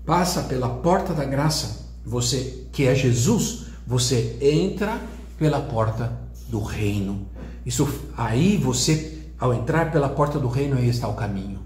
[0.06, 5.02] passa pela porta da graça, você que é Jesus, você entra
[5.38, 6.10] pela porta
[6.48, 7.28] do reino.
[7.66, 7.86] Isso
[8.16, 11.60] aí você ao entrar pela porta do reino aí está o caminho.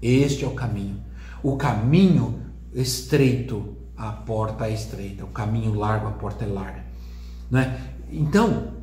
[0.00, 1.00] Este é o caminho.
[1.42, 2.40] O caminho
[2.74, 5.24] estreito, a porta é estreita.
[5.24, 6.84] O caminho largo, a porta é larga.
[7.50, 7.80] Né?
[8.10, 8.74] Então,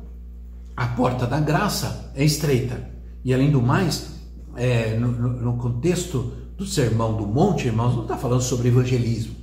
[0.76, 2.90] a porta da graça é estreita.
[3.24, 4.14] E além do mais,
[4.56, 9.34] é, no, no contexto do sermão do monte, irmãos, não está falando sobre evangelismo.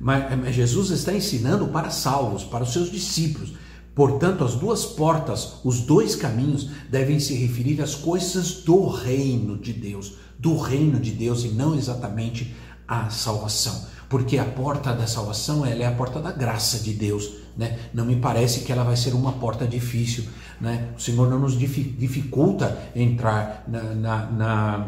[0.00, 3.54] Mas Jesus está ensinando para salvos, para os seus discípulos.
[3.98, 9.72] Portanto, as duas portas, os dois caminhos devem se referir às coisas do reino de
[9.72, 12.54] Deus, do reino de Deus e não exatamente
[12.86, 13.88] à salvação.
[14.08, 17.38] Porque a porta da salvação ela é a porta da graça de Deus.
[17.56, 17.76] Né?
[17.92, 20.26] Não me parece que ela vai ser uma porta difícil.
[20.60, 20.90] Né?
[20.96, 24.86] O Senhor não nos dificulta entrar na, na, na,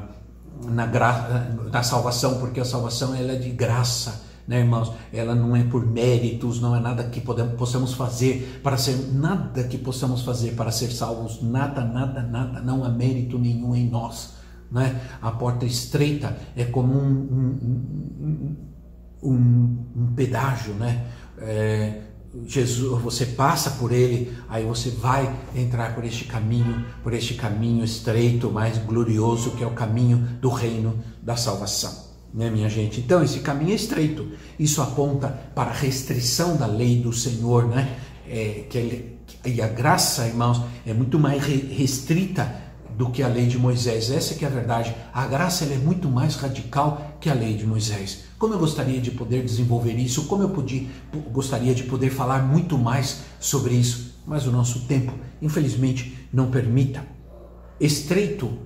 [0.67, 4.93] na, gra, na salvação, porque a salvação ela é de graça né, irmãos?
[5.13, 9.63] Ela não é por méritos, não é nada que podemos, possamos fazer para ser, nada
[9.63, 14.35] que possamos fazer para ser salvos, nada, nada, nada, não há mérito nenhum em nós.
[14.69, 15.01] Né?
[15.23, 17.29] A porta estreita é como um,
[18.21, 18.57] um,
[19.23, 21.07] um, um pedágio, né?
[21.39, 22.01] É,
[22.45, 27.85] Jesus, você passa por ele, aí você vai entrar por este caminho, por este caminho
[27.85, 33.01] estreito, mais glorioso, que é o caminho do reino da salvação né, minha gente?
[33.01, 34.29] Então, esse caminho é estreito.
[34.59, 37.97] Isso aponta para a restrição da lei do Senhor, né?
[38.29, 43.47] É, que ele, e a graça, irmãos, é muito mais restrita do que a lei
[43.47, 44.11] de Moisés.
[44.11, 44.95] Essa que é a verdade.
[45.13, 48.25] A graça é muito mais radical que a lei de Moisés.
[48.39, 50.87] Como eu gostaria de poder desenvolver isso, como eu podia,
[51.33, 57.03] gostaria de poder falar muito mais sobre isso, mas o nosso tempo, infelizmente, não permita.
[57.81, 58.59] Estreito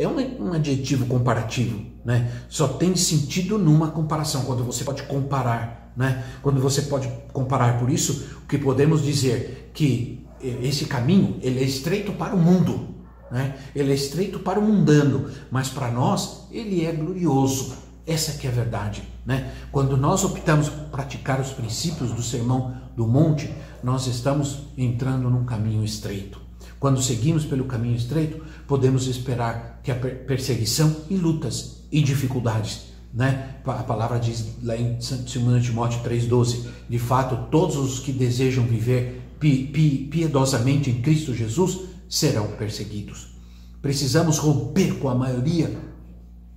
[0.00, 2.32] é um, adjetivo comparativo, né?
[2.48, 6.24] Só tem sentido numa comparação, quando você pode comparar, né?
[6.40, 11.64] Quando você pode comparar, por isso, o que podemos dizer que esse caminho ele é
[11.64, 12.94] estreito para o mundo,
[13.30, 13.56] né?
[13.76, 17.74] Ele é estreito para o mundano, mas para nós ele é glorioso.
[18.06, 19.52] Essa que é a verdade, né?
[19.70, 25.44] Quando nós optamos por praticar os princípios do Sermão do Monte, nós estamos entrando num
[25.44, 26.40] caminho estreito.
[26.80, 33.56] Quando seguimos pelo caminho estreito, podemos esperar que a perseguição e lutas e dificuldades Né?
[33.64, 39.20] A palavra diz lá em 2 Timóteo 3,12: de fato, todos os que desejam viver
[39.40, 43.34] pi, pi, piedosamente em Cristo Jesus serão perseguidos.
[43.82, 45.76] Precisamos romper com a maioria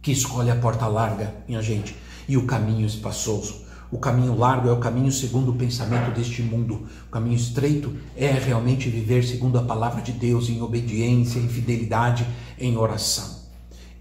[0.02, 1.96] que escolhe a porta larga em a gente
[2.28, 3.64] e o caminho espaçoso.
[3.90, 6.88] O caminho largo é o caminho segundo o pensamento deste mundo.
[7.08, 12.26] O caminho estreito é realmente viver segundo a palavra de Deus em obediência, em fidelidade,
[12.58, 13.44] em oração.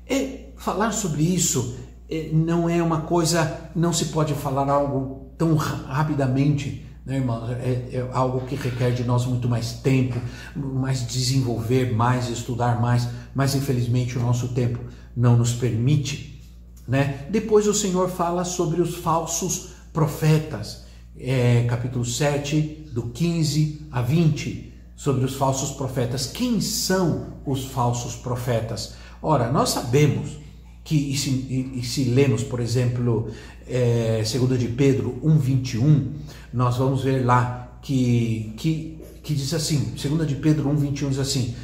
[0.09, 1.77] E falar sobre isso
[2.09, 7.51] é, não é uma coisa, não se pode falar algo tão rapidamente, né, irmãos?
[7.51, 10.21] É, é algo que requer de nós muito mais tempo,
[10.55, 14.79] mais desenvolver mais, estudar mais, mas infelizmente o nosso tempo
[15.17, 16.41] não nos permite.
[16.87, 17.27] Né?
[17.31, 20.85] Depois o Senhor fala sobre os falsos profetas,
[21.19, 26.27] é, capítulo 7, do 15 a 20, sobre os falsos profetas.
[26.27, 28.95] Quem são os falsos profetas?
[29.21, 30.39] Ora, nós sabemos
[30.85, 33.29] que, e se, e, se lemos, por exemplo,
[33.69, 36.13] é, 2 de Pedro 1, 21,
[36.53, 41.19] nós vamos ver lá que, que, que diz assim, 2 de Pedro 1, 21 diz
[41.19, 41.55] assim,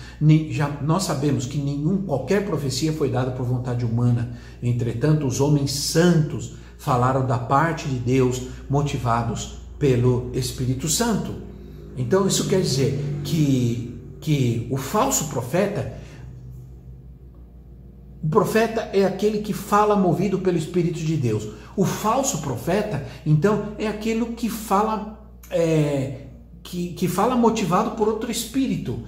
[0.51, 5.73] já, nós sabemos que nenhum, qualquer profecia foi dada por vontade humana, entretanto os homens
[5.73, 11.48] santos falaram da parte de Deus, motivados pelo Espírito Santo.
[11.99, 15.99] Então isso quer dizer que, que o falso profeta,
[18.23, 21.49] o profeta é aquele que fala movido pelo Espírito de Deus.
[21.77, 25.19] O falso profeta, então, é aquele que fala
[25.51, 26.29] é,
[26.63, 29.01] que, que fala motivado por outro espírito.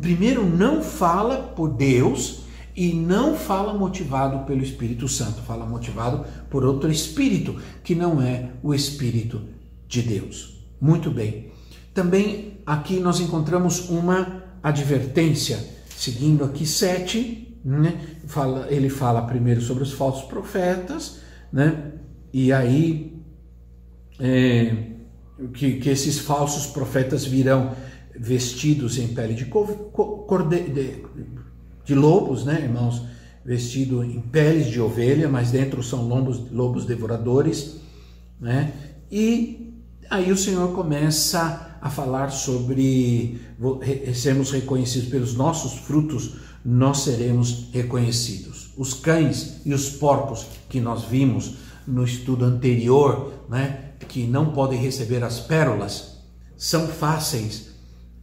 [0.00, 2.40] Primeiro, não fala por Deus
[2.76, 8.50] e não fala motivado pelo Espírito Santo, fala motivado por outro espírito, que não é
[8.62, 9.40] o Espírito
[9.88, 10.62] de Deus.
[10.78, 11.55] Muito bem.
[11.96, 15.58] Também aqui nós encontramos uma advertência,
[15.96, 17.98] seguindo aqui sete, né?
[18.26, 21.92] fala, ele fala primeiro sobre os falsos profetas, né?
[22.34, 23.18] e aí
[24.20, 24.76] é,
[25.54, 27.74] que, que esses falsos profetas virão
[28.14, 31.02] vestidos em pele de, corde, de,
[31.82, 33.06] de lobos, né, irmãos?
[33.42, 37.80] Vestido em peles de ovelha, mas dentro são lobos, lobos devoradores,
[38.38, 38.70] né?
[39.10, 39.72] E
[40.10, 43.40] aí o Senhor começa a falar sobre
[44.14, 46.34] sermos reconhecidos pelos nossos frutos,
[46.64, 48.72] nós seremos reconhecidos.
[48.76, 51.54] Os cães e os porcos que nós vimos
[51.86, 56.16] no estudo anterior, né, que não podem receber as pérolas,
[56.56, 57.68] são fáceis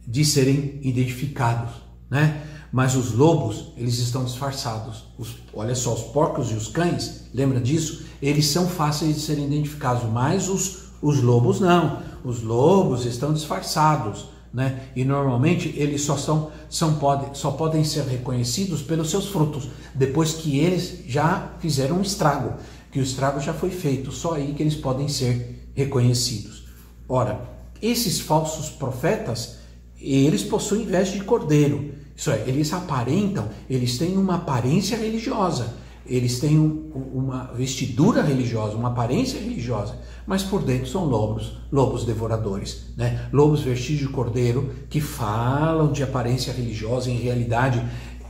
[0.06, 1.70] de serem identificados,
[2.10, 2.42] né?
[2.70, 5.04] Mas os lobos, eles estão disfarçados.
[5.16, 8.04] Os, olha só, os porcos e os cães, lembra disso?
[8.20, 12.02] Eles são fáceis de serem identificados, mas os, os lobos não.
[12.24, 14.88] Os lobos estão disfarçados, né?
[14.96, 20.32] E normalmente eles só são, são pode, só podem ser reconhecidos pelos seus frutos, depois
[20.32, 22.54] que eles já fizeram um estrago,
[22.90, 26.64] que o estrago já foi feito, só aí que eles podem ser reconhecidos.
[27.08, 27.40] Ora,
[27.82, 29.56] esses falsos profetas,
[30.00, 35.74] eles possuem veste de cordeiro isso é, eles aparentam, eles têm uma aparência religiosa,
[36.06, 42.04] eles têm um, uma vestidura religiosa, uma aparência religiosa, mas por dentro são lobos, lobos
[42.04, 43.28] devoradores, né?
[43.32, 47.84] lobos vestidos de cordeiro que falam de aparência religiosa em realidade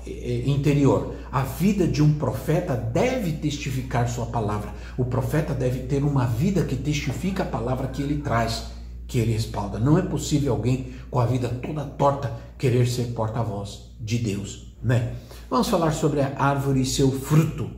[0.07, 1.15] eh, interior.
[1.31, 4.73] A vida de um profeta deve testificar sua palavra.
[4.97, 8.75] O profeta deve ter uma vida que testifica a palavra que ele traz
[9.07, 9.79] que ele respalda.
[9.79, 15.15] Não é possível alguém com a vida toda torta querer ser porta-voz de Deus, né?
[15.51, 17.71] Vamos falar sobre a árvore e seu fruto.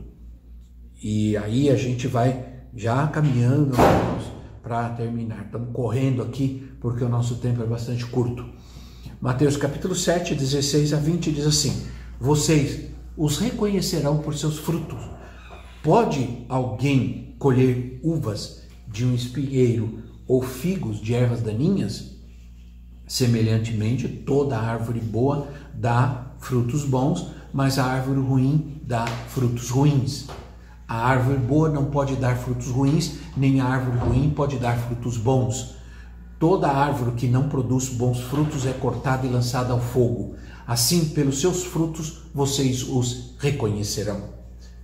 [1.03, 3.75] E aí a gente vai já caminhando
[4.63, 5.45] para terminar.
[5.45, 8.45] Estamos correndo aqui porque o nosso tempo é bastante curto.
[9.19, 11.85] Mateus capítulo 7, 16 a 20 diz assim:
[12.19, 14.99] Vocês os reconhecerão por seus frutos.
[15.83, 22.15] Pode alguém colher uvas de um espinheiro ou figos de ervas daninhas,
[23.05, 30.27] semelhantemente, toda árvore boa dá frutos bons, mas a árvore ruim dá frutos ruins.
[30.87, 35.17] A árvore boa não pode dar frutos ruins, nem a árvore ruim pode dar frutos
[35.17, 35.75] bons.
[36.37, 40.35] Toda árvore que não produz bons frutos é cortada e lançada ao fogo.
[40.67, 44.21] Assim, pelos seus frutos, vocês os reconhecerão.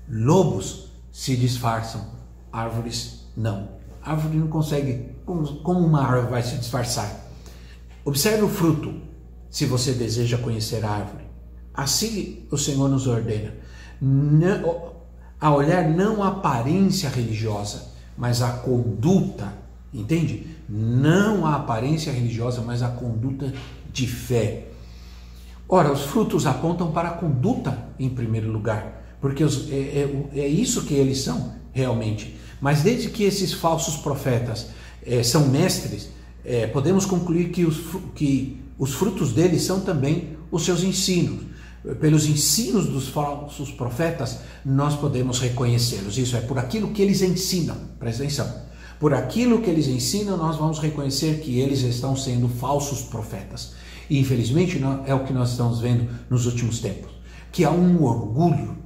[0.09, 2.07] Lobos se disfarçam,
[2.51, 3.69] árvores não.
[4.01, 5.11] A árvore não consegue.
[5.27, 7.23] Como uma árvore vai se disfarçar?
[8.03, 8.95] Observe o fruto,
[9.47, 11.22] se você deseja conhecer a árvore.
[11.73, 13.53] Assim o Senhor nos ordena.
[15.39, 19.53] a olhar não a aparência religiosa, mas a conduta.
[19.93, 20.47] Entende?
[20.67, 23.53] Não a aparência religiosa, mas a conduta
[23.91, 24.67] de fé.
[25.67, 30.47] Ora, os frutos apontam para a conduta em primeiro lugar, porque os, é, é, é
[30.47, 32.37] isso que eles são realmente.
[32.61, 34.67] Mas desde que esses falsos profetas
[35.05, 36.09] é, são mestres,
[36.45, 37.81] é, podemos concluir que os,
[38.15, 41.52] que os frutos deles são também os seus ensinos.
[41.99, 46.17] Pelos ensinos dos falsos profetas, nós podemos reconhecê-los.
[46.17, 47.75] Isso é por aquilo que eles ensinam.
[47.99, 48.63] Presta atenção.
[48.99, 53.73] Por aquilo que eles ensinam, nós vamos reconhecer que eles estão sendo falsos profetas.
[54.09, 57.11] E infelizmente é o que nós estamos vendo nos últimos tempos.
[57.51, 58.77] Que há um orgulho,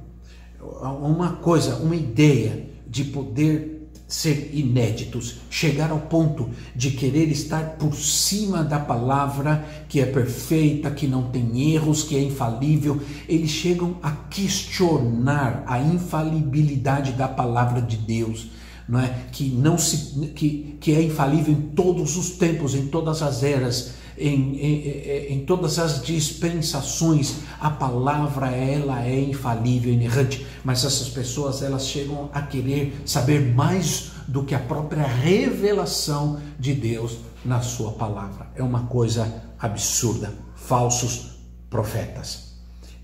[1.00, 3.77] uma coisa, uma ideia de poder
[4.08, 10.90] ser inéditos, chegar ao ponto de querer estar por cima da palavra que é perfeita,
[10.90, 12.98] que não tem erros, que é infalível.
[13.28, 18.46] Eles chegam a questionar a infalibilidade da palavra de Deus.
[18.88, 19.26] Não é?
[19.32, 23.92] que não se que, que é infalível em todos os tempos, em todas as eras,
[24.18, 31.62] em, em, em, todas as dispensações, a palavra ela é infalível, inerrante, mas essas pessoas
[31.62, 37.92] elas chegam a querer saber mais do que a própria revelação de Deus na sua
[37.92, 38.50] palavra.
[38.54, 41.38] É uma coisa absurda, falsos
[41.70, 42.54] profetas.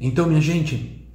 [0.00, 1.08] Então, minha gente,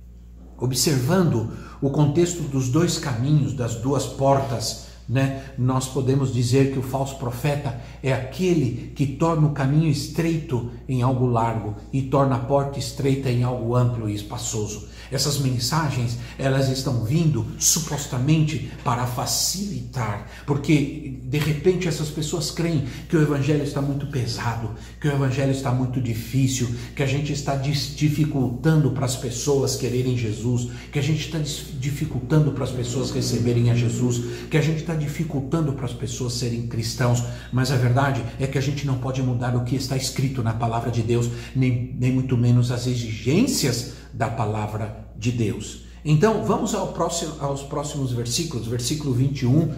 [0.58, 5.44] observando o contexto dos dois caminhos, das duas portas, né?
[5.58, 11.02] Nós podemos dizer que o falso profeta é aquele que torna o caminho estreito em
[11.02, 14.88] algo largo e torna a porta estreita em algo amplo e espaçoso.
[15.12, 23.16] Essas mensagens, elas estão vindo supostamente para facilitar, porque de repente essas pessoas creem que
[23.16, 27.56] o evangelho está muito pesado, que o evangelho está muito difícil, que a gente está
[27.56, 31.40] dificultando para as pessoas quererem Jesus, que a gente está
[31.80, 36.34] dificultando para as pessoas receberem a Jesus, que a gente está dificultando para as pessoas
[36.34, 39.96] serem cristãos, mas a verdade é que a gente não pode mudar o que está
[39.96, 45.86] escrito na palavra de Deus, nem, nem muito menos as exigências da palavra de Deus.
[46.04, 49.74] Então, vamos ao próximo, aos próximos versículos, versículo 21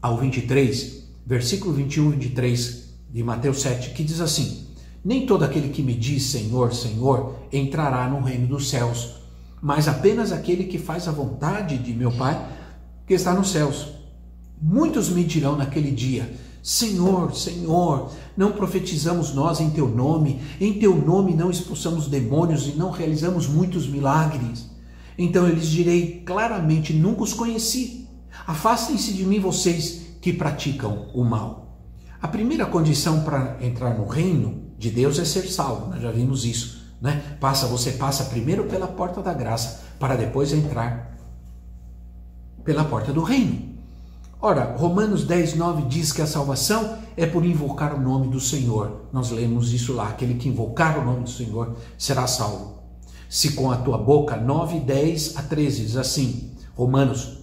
[0.00, 4.66] ao 23, versículo 21 e 23 de Mateus 7, que diz assim:
[5.04, 9.16] Nem todo aquele que me diz Senhor, Senhor entrará no reino dos céus,
[9.60, 12.56] mas apenas aquele que faz a vontade de meu Pai
[13.06, 13.88] que está nos céus.
[14.60, 16.34] Muitos me dirão naquele dia:
[16.66, 22.72] Senhor, Senhor, não profetizamos nós em teu nome, em teu nome não expulsamos demônios e
[22.72, 24.68] não realizamos muitos milagres.
[25.16, 28.08] Então eu lhes direi claramente: nunca os conheci.
[28.48, 31.78] Afastem-se de mim, vocês que praticam o mal.
[32.20, 36.44] A primeira condição para entrar no reino de Deus é ser salvo, nós já vimos
[36.44, 36.84] isso.
[37.00, 37.36] Né?
[37.38, 41.16] Passa, você passa primeiro pela porta da graça para depois entrar
[42.64, 43.65] pela porta do reino.
[44.40, 49.06] Ora, Romanos 10, 9 diz que a salvação é por invocar o nome do Senhor.
[49.10, 52.82] Nós lemos isso lá: aquele que invocar o nome do Senhor será salvo.
[53.30, 57.38] Se com a tua boca, 9, 10 a 13, diz assim, Romanos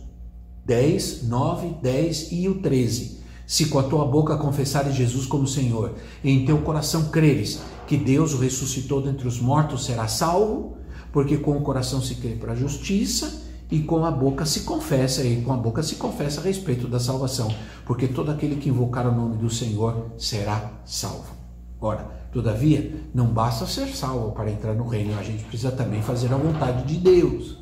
[0.65, 3.23] 10, 9, 10 e o 13.
[3.45, 7.97] Se com a tua boca confessares Jesus como Senhor, e em teu coração creres que
[7.97, 10.77] Deus o ressuscitou dentre os mortos, será salvo,
[11.11, 13.42] porque com o coração se crê para a justiça
[13.73, 16.99] e com a boca se confessa, e com a boca se confessa a respeito da
[16.99, 17.51] salvação,
[17.87, 21.33] porque todo aquele que invocar o nome do Senhor será salvo.
[21.81, 26.31] Ora, todavia, não basta ser salvo para entrar no reino, a gente precisa também fazer
[26.31, 27.57] a vontade de Deus,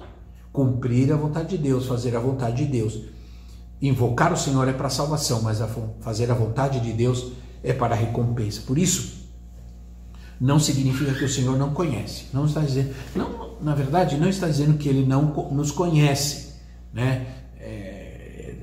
[0.51, 3.03] cumprir a vontade de Deus, fazer a vontade de Deus.
[3.81, 5.59] Invocar o Senhor é para salvação, mas
[6.01, 7.31] fazer a vontade de Deus
[7.63, 8.63] é para recompensa.
[8.67, 9.29] Por isso,
[10.41, 12.25] não significa que o Senhor não conhece.
[12.33, 16.53] Não está dizendo, não, na verdade, não está dizendo que Ele não nos conhece,
[16.93, 17.25] né?
[17.59, 18.21] É,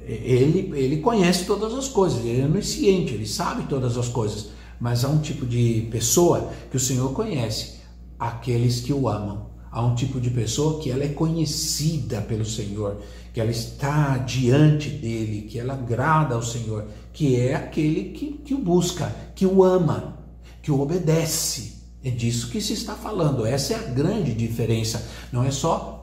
[0.09, 4.49] ele, ele conhece todas as coisas, ele é onisciente, ele sabe todas as coisas,
[4.81, 7.75] mas há um tipo de pessoa que o Senhor conhece,
[8.19, 9.49] aqueles que o amam.
[9.71, 12.97] Há um tipo de pessoa que ela é conhecida pelo Senhor,
[13.35, 18.55] que ela está diante dele, que ela agrada ao Senhor, que é aquele que, que
[18.55, 20.17] o busca, que o ama,
[20.63, 21.78] que o obedece.
[22.09, 23.45] É disso que se está falando.
[23.45, 25.07] Essa é a grande diferença.
[25.31, 26.03] Não é só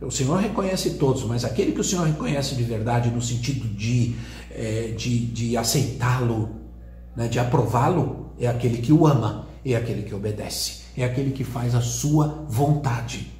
[0.00, 4.16] o Senhor reconhece todos, mas aquele que o Senhor reconhece de verdade no sentido de,
[4.50, 6.50] é, de, de aceitá-lo,
[7.14, 11.44] né, de aprová-lo, é aquele que o ama, é aquele que obedece, é aquele que
[11.44, 13.30] faz a sua vontade.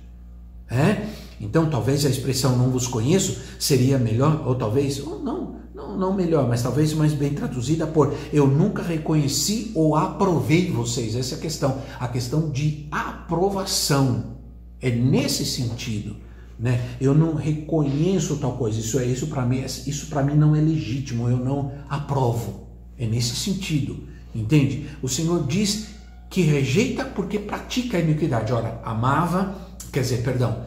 [0.70, 1.08] É?
[1.40, 6.12] Então, talvez a expressão não vos conheço seria melhor, ou talvez, ou não, não, não
[6.12, 11.16] melhor, mas talvez mais bem traduzida por eu nunca reconheci ou aprovei vocês.
[11.16, 14.32] Essa é a questão, a questão de aprovação.
[14.80, 16.16] É nesse sentido,
[16.58, 16.96] né?
[17.00, 18.80] Eu não reconheço tal coisa.
[18.80, 21.28] Isso é isso para mim, isso para mim não é legítimo.
[21.28, 22.66] Eu não aprovo.
[22.98, 24.88] É nesse sentido, entende?
[25.00, 25.88] O Senhor diz
[26.28, 28.52] que rejeita porque pratica a iniquidade.
[28.52, 29.54] Ora, amava,
[29.90, 30.64] quer dizer, perdão,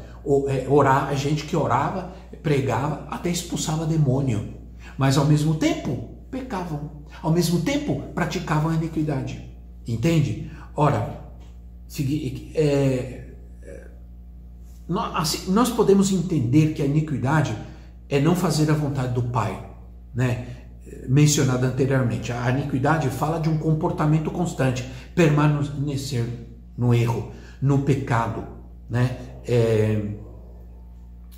[0.48, 4.55] é, orar, a gente que orava pregava, até expulsava demônio,
[4.98, 9.44] mas ao mesmo tempo pecavam, ao mesmo tempo praticavam a iniquidade.
[9.88, 10.52] Entende?
[10.76, 11.22] Ora,
[12.54, 13.34] é,
[13.64, 13.88] é,
[14.88, 17.56] nós, assim, nós podemos entender que a iniquidade
[18.10, 19.70] é não fazer a vontade do Pai,
[20.14, 20.48] né?
[21.08, 22.32] mencionada anteriormente.
[22.32, 24.84] A iniquidade fala de um comportamento constante,
[25.14, 26.26] permanecer
[26.78, 27.32] no erro,
[27.62, 28.44] no pecado.
[28.90, 29.18] Né?
[29.48, 30.02] É...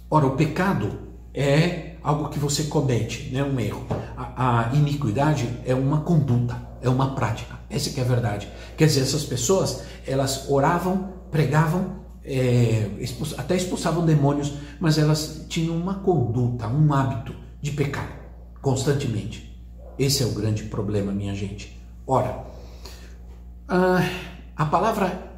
[0.10, 1.00] Ora, o pecado
[1.34, 3.44] é algo que você comete, né?
[3.44, 3.86] um erro.
[4.16, 7.60] A, a iniquidade é uma conduta, é uma prática.
[7.70, 8.48] Essa que é a verdade.
[8.78, 12.90] Quer dizer, essas pessoas, elas oravam, pregavam, é,
[13.38, 18.10] até expulsavam demônios, mas elas tinham uma conduta, um hábito de pecar
[18.62, 19.62] constantemente.
[20.00, 21.78] Esse é o grande problema, minha gente.
[22.06, 22.46] Ora,
[24.56, 25.30] a palavra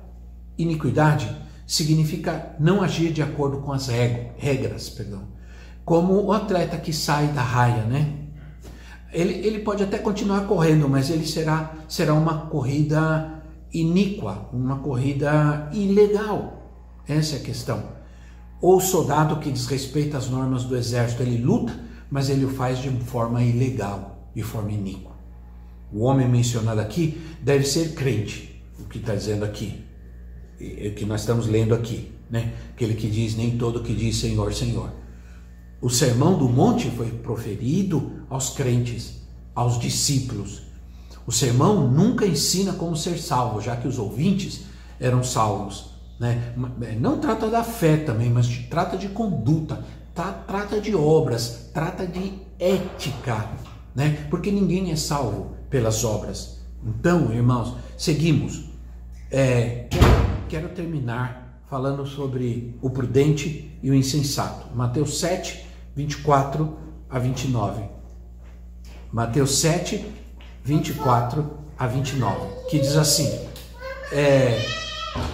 [0.56, 5.39] iniquidade significa não agir de acordo com as regras, perdão.
[5.90, 8.14] Como o atleta que sai da raia, né?
[9.12, 13.42] Ele, ele pode até continuar correndo, mas ele será, será uma corrida
[13.74, 16.78] iníqua, uma corrida ilegal.
[17.08, 17.84] Essa é a questão.
[18.62, 21.74] Ou o soldado que desrespeita as normas do exército, ele luta,
[22.12, 25.14] mas ele o faz de forma ilegal, de forma iníqua.
[25.92, 29.84] O homem mencionado aqui deve ser crente, o que está dizendo aqui,
[30.62, 32.54] o que nós estamos lendo aqui, né?
[32.76, 34.99] Aquele que diz nem todo que diz Senhor, Senhor.
[35.82, 39.22] O sermão do monte foi proferido aos crentes,
[39.56, 40.64] aos discípulos.
[41.26, 44.62] O sermão nunca ensina como ser salvo, já que os ouvintes
[45.00, 45.92] eram salvos.
[46.20, 46.54] Né?
[47.00, 52.34] Não trata da fé também, mas trata de conduta, tá, trata de obras, trata de
[52.60, 53.50] ética,
[53.96, 54.28] né?
[54.30, 56.60] Porque ninguém é salvo pelas obras.
[56.86, 58.66] Então, irmãos, seguimos.
[59.32, 60.06] É, quero,
[60.50, 64.76] quero terminar falando sobre o prudente e o insensato.
[64.76, 65.69] Mateus 7,
[66.00, 66.78] 24
[67.10, 67.84] a 29.
[69.12, 70.06] Mateus 7,
[70.64, 71.45] 24
[71.78, 73.30] a 29, que diz assim:
[74.14, 74.66] é,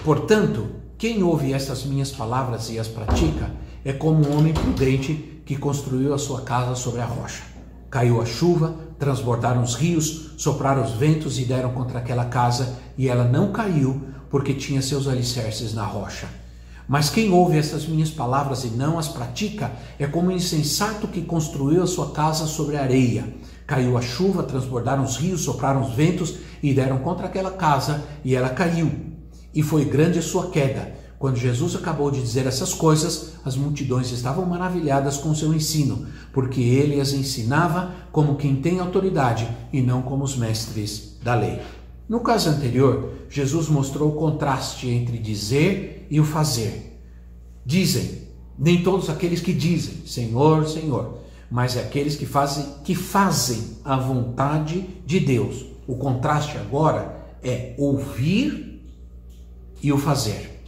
[0.03, 3.51] Portanto, quem ouve estas minhas palavras e as pratica,
[3.83, 5.13] é como um homem prudente
[5.45, 7.43] que construiu a sua casa sobre a rocha.
[7.91, 13.07] Caiu a chuva, transbordaram os rios, sopraram os ventos e deram contra aquela casa, e
[13.07, 14.01] ela não caiu,
[14.31, 16.27] porque tinha seus alicerces na rocha.
[16.87, 21.21] Mas quem ouve essas minhas palavras e não as pratica é como um insensato que
[21.21, 23.33] construiu a sua casa sobre areia.
[23.65, 28.35] Caiu a chuva, transbordaram os rios, sopraram os ventos e deram contra aquela casa, e
[28.35, 28.91] ela caiu.
[29.53, 34.11] E foi grande a sua queda quando Jesus acabou de dizer essas coisas, as multidões
[34.11, 40.01] estavam maravilhadas com seu ensino, porque ele as ensinava como quem tem autoridade e não
[40.01, 41.61] como os mestres da lei.
[42.07, 46.99] No caso anterior, Jesus mostrou o contraste entre dizer e o fazer.
[47.65, 48.25] Dizem,
[48.57, 53.97] nem todos aqueles que dizem, Senhor, Senhor, mas é aqueles que fazem, que fazem a
[53.97, 55.65] vontade de Deus.
[55.87, 58.83] O contraste agora é ouvir
[59.81, 60.63] e o fazer.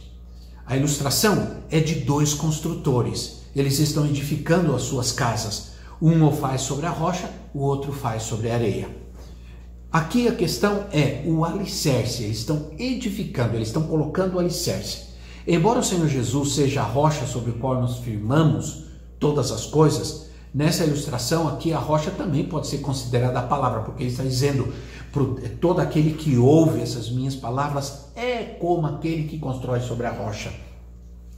[0.64, 3.38] A ilustração é de dois construtores.
[3.56, 5.72] Eles estão edificando as suas casas.
[6.00, 8.88] Um o faz sobre a rocha, o outro faz sobre a areia.
[9.90, 12.22] Aqui a questão é o alicerce.
[12.22, 15.07] Eles estão edificando, eles estão colocando o alicerce.
[15.50, 18.84] Embora o Senhor Jesus seja a rocha sobre a qual nós firmamos
[19.18, 24.02] todas as coisas, nessa ilustração aqui a rocha também pode ser considerada a palavra, porque
[24.02, 24.70] ele está dizendo
[25.58, 30.52] todo aquele que ouve essas minhas palavras é como aquele que constrói sobre a rocha.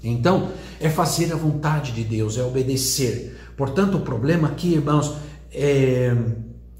[0.02, 0.50] Então,
[0.80, 3.38] é fazer a vontade de Deus, é obedecer.
[3.56, 5.14] Portanto, o problema aqui, irmãos,
[5.52, 6.16] é,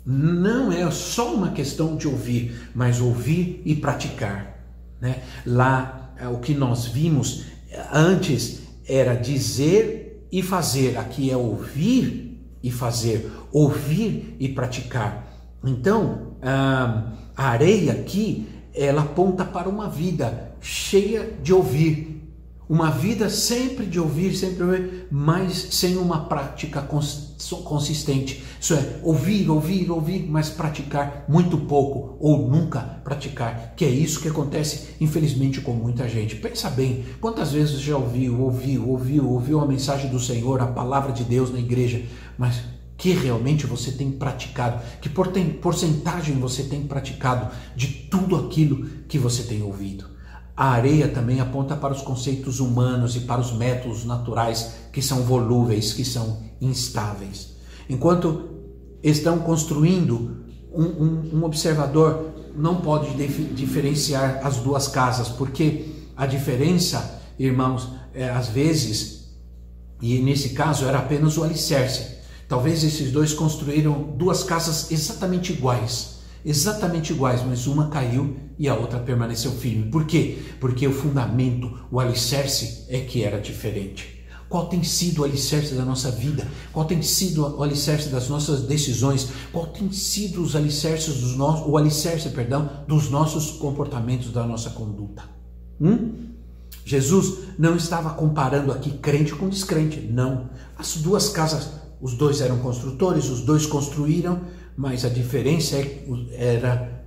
[0.05, 4.59] não é só uma questão de ouvir, mas ouvir e praticar.
[5.01, 5.23] Né?
[5.47, 7.45] Lá, é, o que nós vimos
[7.93, 15.27] antes era dizer e fazer, aqui é ouvir e fazer, ouvir e praticar.
[15.65, 22.10] Então, a areia aqui, ela aponta para uma vida cheia de ouvir,
[22.71, 28.45] uma vida sempre de ouvir, sempre ouvir, mas sem uma prática consistente.
[28.61, 33.75] Isso é, ouvir, ouvir, ouvir, mas praticar muito pouco ou nunca praticar.
[33.75, 36.37] Que é isso que acontece, infelizmente, com muita gente.
[36.37, 41.11] Pensa bem, quantas vezes já ouviu, ouviu, ouviu, ouviu a mensagem do Senhor, a palavra
[41.11, 42.05] de Deus na igreja,
[42.39, 42.63] mas
[42.97, 49.43] que realmente você tem praticado, que porcentagem você tem praticado de tudo aquilo que você
[49.43, 50.10] tem ouvido.
[50.61, 55.23] A areia também aponta para os conceitos humanos e para os métodos naturais que são
[55.23, 57.57] volúveis, que são instáveis.
[57.89, 58.45] Enquanto
[59.03, 63.09] estão construindo, um, um, um observador não pode
[63.55, 69.33] diferenciar as duas casas, porque a diferença, irmãos, é, às vezes
[70.03, 72.19] E nesse caso era apenas o alicerce.
[72.47, 78.75] Talvez esses dois construíram duas casas exatamente iguais, exatamente iguais, mas uma caiu e a
[78.75, 79.91] outra permaneceu firme.
[79.91, 80.37] Por quê?
[80.61, 84.23] Porque o fundamento, o alicerce é que era diferente.
[84.51, 86.47] Qual tem sido o alicerce da nossa vida?
[86.71, 89.29] Qual tem sido o alicerce das nossas decisões?
[89.51, 94.69] Qual tem sido os alicerces dos nossos, o alicerce, perdão, dos nossos comportamentos, da nossa
[94.69, 95.23] conduta?
[95.81, 96.27] Hum?
[96.85, 100.51] Jesus não estava comparando aqui crente com descrente, não.
[100.77, 104.43] As duas casas, os dois eram construtores, os dois construíram,
[104.77, 107.00] mas a diferença é era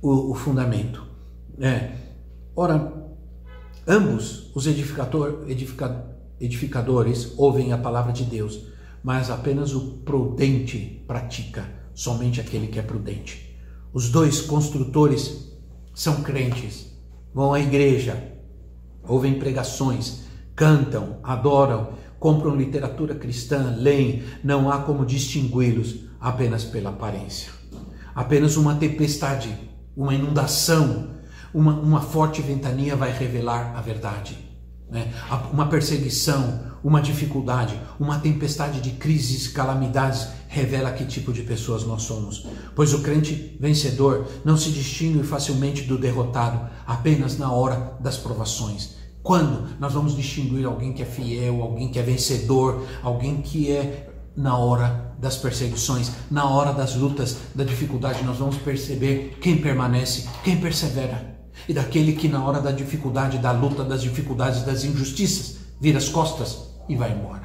[0.00, 1.06] o, o fundamento.
[1.60, 1.92] É.
[2.54, 2.92] Ora,
[3.86, 8.60] ambos os edificador, edificadores edificadores ouvem a palavra de Deus,
[9.02, 13.56] mas apenas o prudente pratica, somente aquele que é prudente.
[13.92, 15.52] Os dois construtores
[15.94, 16.92] são crentes,
[17.34, 18.34] vão à igreja,
[19.06, 20.24] ouvem pregações,
[20.54, 27.52] cantam, adoram, compram literatura cristã, leem, não há como distingui-los apenas pela aparência.
[28.14, 29.56] Apenas uma tempestade,
[29.98, 31.08] uma inundação,
[31.52, 34.38] uma, uma forte ventania vai revelar a verdade.
[34.88, 35.12] Né?
[35.52, 42.04] Uma perseguição, uma dificuldade, uma tempestade de crises, calamidades revela que tipo de pessoas nós
[42.04, 42.46] somos.
[42.76, 48.96] Pois o crente vencedor não se distingue facilmente do derrotado apenas na hora das provações.
[49.20, 54.07] Quando nós vamos distinguir alguém que é fiel, alguém que é vencedor, alguém que é
[54.38, 60.28] na hora das perseguições, na hora das lutas, da dificuldade, nós vamos perceber quem permanece,
[60.44, 61.36] quem persevera
[61.68, 66.08] e daquele que na hora da dificuldade, da luta, das dificuldades, das injustiças, vira as
[66.08, 67.42] costas e vai embora.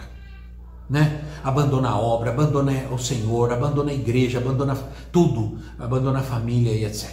[0.87, 1.23] Né?
[1.43, 4.75] Abandona a obra, abandona o Senhor, abandona a igreja, abandona
[5.11, 7.09] tudo, abandona a família e etc.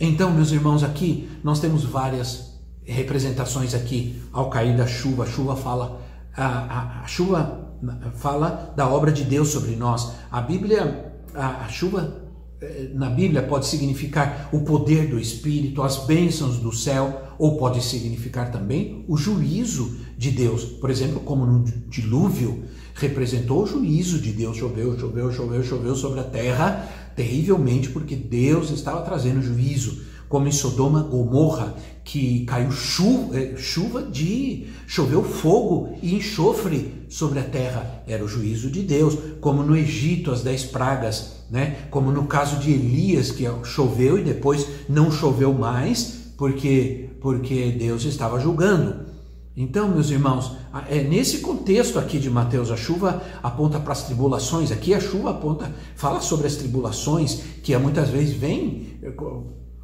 [0.00, 5.22] Então, meus irmãos, aqui nós temos várias representações aqui ao cair da chuva.
[5.22, 6.00] A chuva fala,
[6.36, 7.67] a, a, a chuva
[8.14, 10.12] fala da obra de Deus sobre nós.
[10.30, 12.28] A Bíblia, a, a chuva
[12.60, 17.82] eh, na Bíblia pode significar o poder do Espírito, as bênçãos do céu, ou pode
[17.82, 20.64] significar também o juízo de Deus.
[20.64, 22.64] Por exemplo, como no dilúvio
[22.94, 24.56] representou o juízo de Deus.
[24.56, 30.07] Choveu, choveu, choveu, choveu sobre a terra terrivelmente, porque Deus estava trazendo juízo.
[30.28, 31.74] Como em Sodoma, Gomorra,
[32.04, 34.66] que caiu chuva, eh, chuva de.
[34.86, 38.02] choveu fogo e enxofre sobre a terra.
[38.06, 39.16] Era o juízo de Deus.
[39.40, 41.86] Como no Egito, as dez pragas né?
[41.90, 48.04] Como no caso de Elias, que choveu e depois não choveu mais, porque porque Deus
[48.04, 49.08] estava julgando.
[49.56, 50.52] Então, meus irmãos,
[50.88, 54.70] é nesse contexto aqui de Mateus, a chuva aponta para as tribulações.
[54.70, 59.00] Aqui a chuva aponta, fala sobre as tribulações que muitas vezes vêm,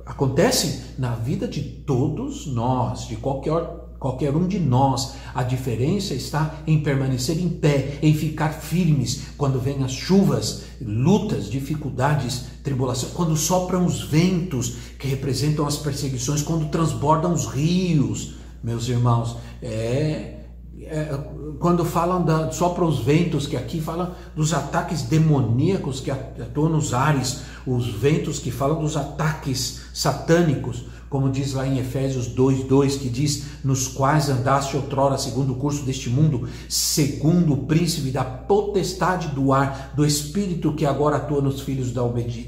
[0.04, 5.14] acontecem na vida de todos nós, de qualquer qualquer um de nós.
[5.34, 11.48] A diferença está em permanecer em pé, em ficar firmes quando vêm as chuvas, lutas,
[11.48, 18.34] dificuldades, tribulação, quando sopram os ventos que representam as perseguições, quando transbordam os rios.
[18.62, 20.43] Meus irmãos, é,
[20.82, 21.18] é
[21.58, 26.92] quando falam da sopram os ventos, que aqui falam dos ataques demoníacos que atuam nos
[26.92, 33.08] ares, os ventos que falam dos ataques satânicos, como diz lá em Efésios 2:2, que
[33.08, 39.28] diz: "Nos quais andaste outrora segundo o curso deste mundo, segundo o príncipe da potestade
[39.28, 42.02] do ar, do espírito que agora atua nos filhos da,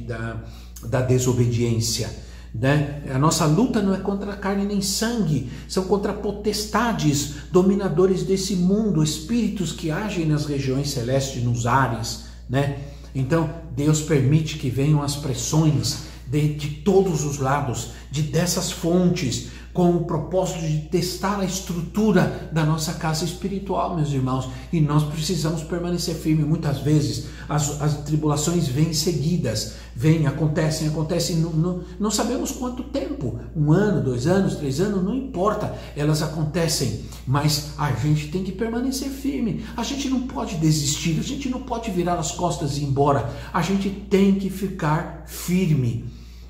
[0.07, 0.43] da,
[0.83, 2.26] da desobediência."
[2.59, 3.02] Né?
[3.14, 9.02] A nossa luta não é contra carne nem sangue, são contra potestades, dominadores desse mundo,
[9.02, 12.78] espíritos que agem nas regiões celestes, nos ares, né?
[13.14, 19.48] Então, Deus permite que venham as pressões, de, de todos os lados, de dessas fontes,
[19.77, 24.49] com o propósito de testar a estrutura da nossa casa espiritual, meus irmãos.
[24.72, 26.45] E nós precisamos permanecer firme.
[26.45, 32.85] Muitas vezes as, as tribulações vêm seguidas, vêm, acontecem, acontecem, não, não, não sabemos quanto
[32.85, 38.43] tempo um ano, dois anos, três anos, não importa, elas acontecem, mas a gente tem
[38.43, 39.62] que permanecer firme.
[39.77, 43.31] A gente não pode desistir, a gente não pode virar as costas e ir embora,
[43.53, 46.07] a gente tem que ficar firme.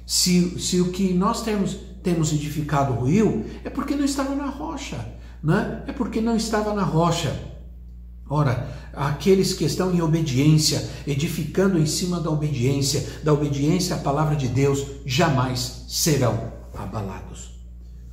[0.07, 4.96] Se, se o que nós temos, temos edificado ruiu, é porque não estava na rocha,
[5.42, 5.82] né?
[5.88, 7.36] é porque não estava na rocha.
[8.30, 14.36] Ora, aqueles que estão em obediência, edificando em cima da obediência, da obediência à palavra
[14.36, 17.59] de Deus, jamais serão abalados.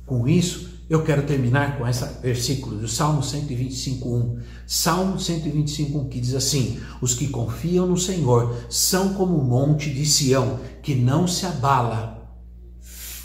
[0.04, 4.40] Com isso, eu quero terminar com esse versículo do Salmo 125:1.
[4.66, 10.04] Salmo 125:1 que diz assim: Os que confiam no Senhor são como o monte de
[10.04, 12.23] Sião, que não se abala,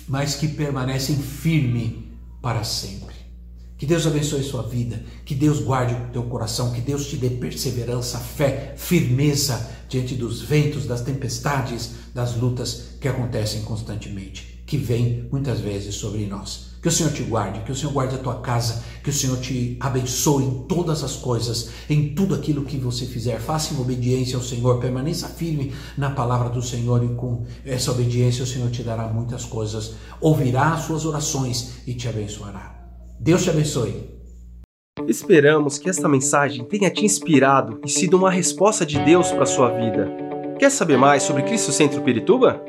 [0.10, 3.16] mas que permanecem firme para sempre.
[3.78, 7.30] Que Deus abençoe sua vida, que Deus guarde o teu coração, que Deus te dê
[7.30, 15.30] perseverança, fé, firmeza diante dos ventos, das tempestades, das lutas que acontecem constantemente, que vêm
[15.32, 16.68] muitas vezes sobre nós.
[16.82, 19.38] Que o Senhor te guarde, que o Senhor guarde a tua casa, que o Senhor
[19.40, 23.40] te abençoe em todas as coisas, em tudo aquilo que você fizer.
[23.40, 28.44] Faça em obediência ao Senhor, permaneça firme na palavra do Senhor e com essa obediência
[28.44, 32.80] o Senhor te dará muitas coisas, ouvirá as suas orações e te abençoará.
[33.20, 34.20] Deus te abençoe.
[35.08, 39.48] Esperamos que esta mensagem tenha te inspirado e sido uma resposta de Deus para a
[39.48, 40.10] sua vida.
[40.58, 42.68] Quer saber mais sobre Cristo Centro Pirituba?